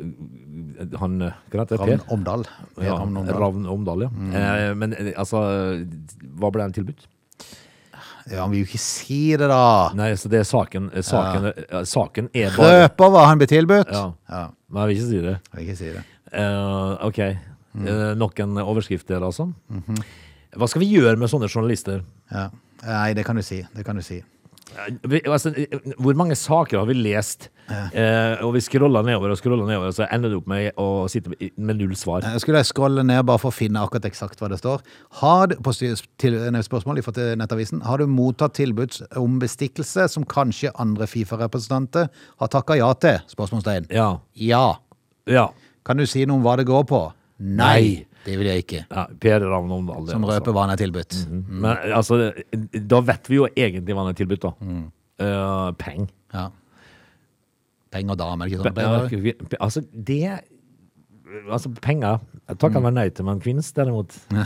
Han 1.01 1.21
øh, 1.23 1.33
Hva 1.53 1.64
heter? 1.64 1.81
Ravn? 1.83 2.03
Omdal. 2.14 2.45
Ja, 2.79 2.95
Ravn 2.99 3.17
Omdal. 3.19 3.38
Ravn 3.43 3.67
Omdal, 3.73 4.05
ja. 4.07 4.11
Eh, 4.41 4.75
men 4.79 4.95
eh, 4.95 5.12
altså 5.19 5.41
Hva 6.38 6.51
ble 6.55 6.67
han 6.69 6.75
tilbudt? 6.77 7.07
Ja, 8.29 8.43
han 8.43 8.53
vil 8.53 8.61
jo 8.62 8.69
ikke 8.69 8.81
si 8.83 9.21
det, 9.41 9.49
da. 9.49 9.61
Nei, 9.97 10.11
så 10.21 10.29
det 10.29 10.43
er 10.43 10.49
saken 10.49 10.91
eh, 10.93 11.05
Saken, 11.07 11.49
ja. 11.64 11.83
saken 11.88 12.29
er 12.37 12.53
bare 12.57 12.83
Røper 12.85 13.12
hva 13.14 13.27
han 13.31 13.41
blir 13.41 13.49
tilbudt. 13.51 13.93
Ja. 13.95 14.05
Ja, 14.29 14.43
Men 14.69 14.83
jeg 14.85 14.91
vil 14.91 14.99
ikke 14.99 15.09
si 15.11 15.21
det. 15.25 15.37
jeg 15.38 15.57
vil 15.61 15.67
ikke 15.69 15.79
si 15.81 15.93
det. 15.97 16.05
Eh, 16.43 17.07
OK. 17.09 17.21
Eh, 17.25 18.09
nok 18.19 18.41
en 18.45 18.59
overskrift 18.64 19.09
der, 19.09 19.25
altså. 19.25 19.49
Hva 20.59 20.69
skal 20.69 20.83
vi 20.85 20.91
gjøre 20.93 21.17
med 21.21 21.31
sånne 21.33 21.49
journalister? 21.49 22.03
Ja. 22.33 22.49
Nei, 22.85 23.12
det 23.17 23.25
kan 23.27 23.37
du 23.38 23.43
si. 23.43 23.62
Det 23.75 23.85
kan 23.87 23.97
du 23.99 24.05
si. 24.07 24.21
Eh, 24.76 24.94
vi- 25.09 25.22
Altså, 25.26 25.52
eh, 25.57 25.78
hvor 25.98 26.14
mange 26.14 26.35
saker 26.37 26.78
har 26.78 26.87
vi 26.87 26.94
lest, 26.94 27.48
eh, 27.70 28.37
og 28.44 28.52
vi 28.54 28.61
scroller 28.61 29.02
nedover 29.02 29.31
og 29.31 29.37
scroller 29.38 29.66
nedover, 29.66 29.90
så 29.92 30.07
ender 30.12 30.28
det 30.28 30.37
opp 30.37 30.46
med 30.46 30.72
å 30.76 31.09
sitte 31.09 31.28
med- 31.57 31.76
null 31.78 31.94
svar? 31.96 32.20
Jeg 32.22 32.40
skulle 32.40 32.62
scrolle 32.64 33.04
ned 33.04 33.24
bare 33.26 33.38
for 33.38 33.50
å 33.50 33.54
finne 33.54 33.81
akkurat 33.81 34.04
eksakt 34.04 34.38
hva 34.38 34.48
det 34.48 34.59
står. 34.61 34.81
Har 35.20 35.46
du, 35.48 35.57
på 35.57 35.72
til, 36.18 36.31
spørsmål 36.62 37.02
fra 37.02 37.12
til 37.12 37.37
Nettavisen. 37.37 37.83
Har 37.83 37.98
du 37.98 38.07
mottatt 38.07 38.54
tilbud 38.54 39.00
om 39.16 39.38
bestikkelse 39.40 40.09
som 40.11 40.24
kanskje 40.24 40.70
andre 40.78 41.07
Fifa-representanter 41.07 42.09
har 42.38 42.48
takka 42.48 42.76
ja 42.76 42.92
til? 42.94 43.18
Spørsmålstegn. 43.28 43.87
Ja. 43.90 44.18
Ja. 44.35 44.76
Ja. 45.26 45.48
Kan 45.85 45.96
du 45.96 46.07
si 46.07 46.24
noe 46.26 46.37
om 46.37 46.42
hva 46.42 46.57
det 46.57 46.66
går 46.66 46.85
på? 46.85 47.12
Nei. 47.40 48.04
Det 48.29 48.35
vil 48.37 48.45
jeg 48.51 48.59
ikke. 48.67 48.81
ja 48.93 49.03
per 49.23 49.38
Ravn 49.49 49.71
Omdal. 49.79 50.05
Som 50.12 50.27
røper 50.29 50.53
hva 50.53 50.62
han 50.67 50.73
er 50.75 50.81
tilbudt. 50.81 51.12
Men 51.33 51.73
altså, 51.97 52.14
da 52.93 52.99
vet 53.09 53.25
vi 53.31 53.35
jo 53.41 53.45
egentlig 53.49 53.93
hva 53.97 54.03
han 54.05 54.12
er 54.12 54.19
tilbudt, 54.19 54.43
da. 54.45 54.51
Eh, 55.19 55.69
peng. 55.81 56.03
Ja. 56.35 56.45
Peng 57.95 58.07
og 58.12 58.19
dame, 58.21 58.41
er 58.45 58.49
det 58.49 58.53
ikke 58.59 58.69
sånn? 58.69 58.79
ja, 58.85 58.88
altså, 59.64 59.81
det 59.93 60.23
Altså, 61.53 61.69
penger 61.85 62.14
Jeg 62.49 62.73
han 62.73 62.85
vel 62.87 62.95
nei 62.97 63.09
til, 63.12 63.25
men 63.29 63.37
kvinns 63.41 63.69
derimot 63.77 64.11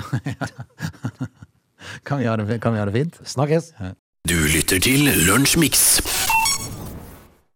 Kan 2.06 2.18
vi 2.18 2.24
ha 2.26 2.34
det, 2.38 2.58
kan 2.62 2.72
vi 2.74 2.78
ha 2.82 2.86
det 2.88 2.94
fint? 2.96 3.14
Snakkes! 3.26 3.64
Du 4.26 4.34
lytter 4.34 4.78
til 4.82 5.00
Lunsjmix. 5.26 6.00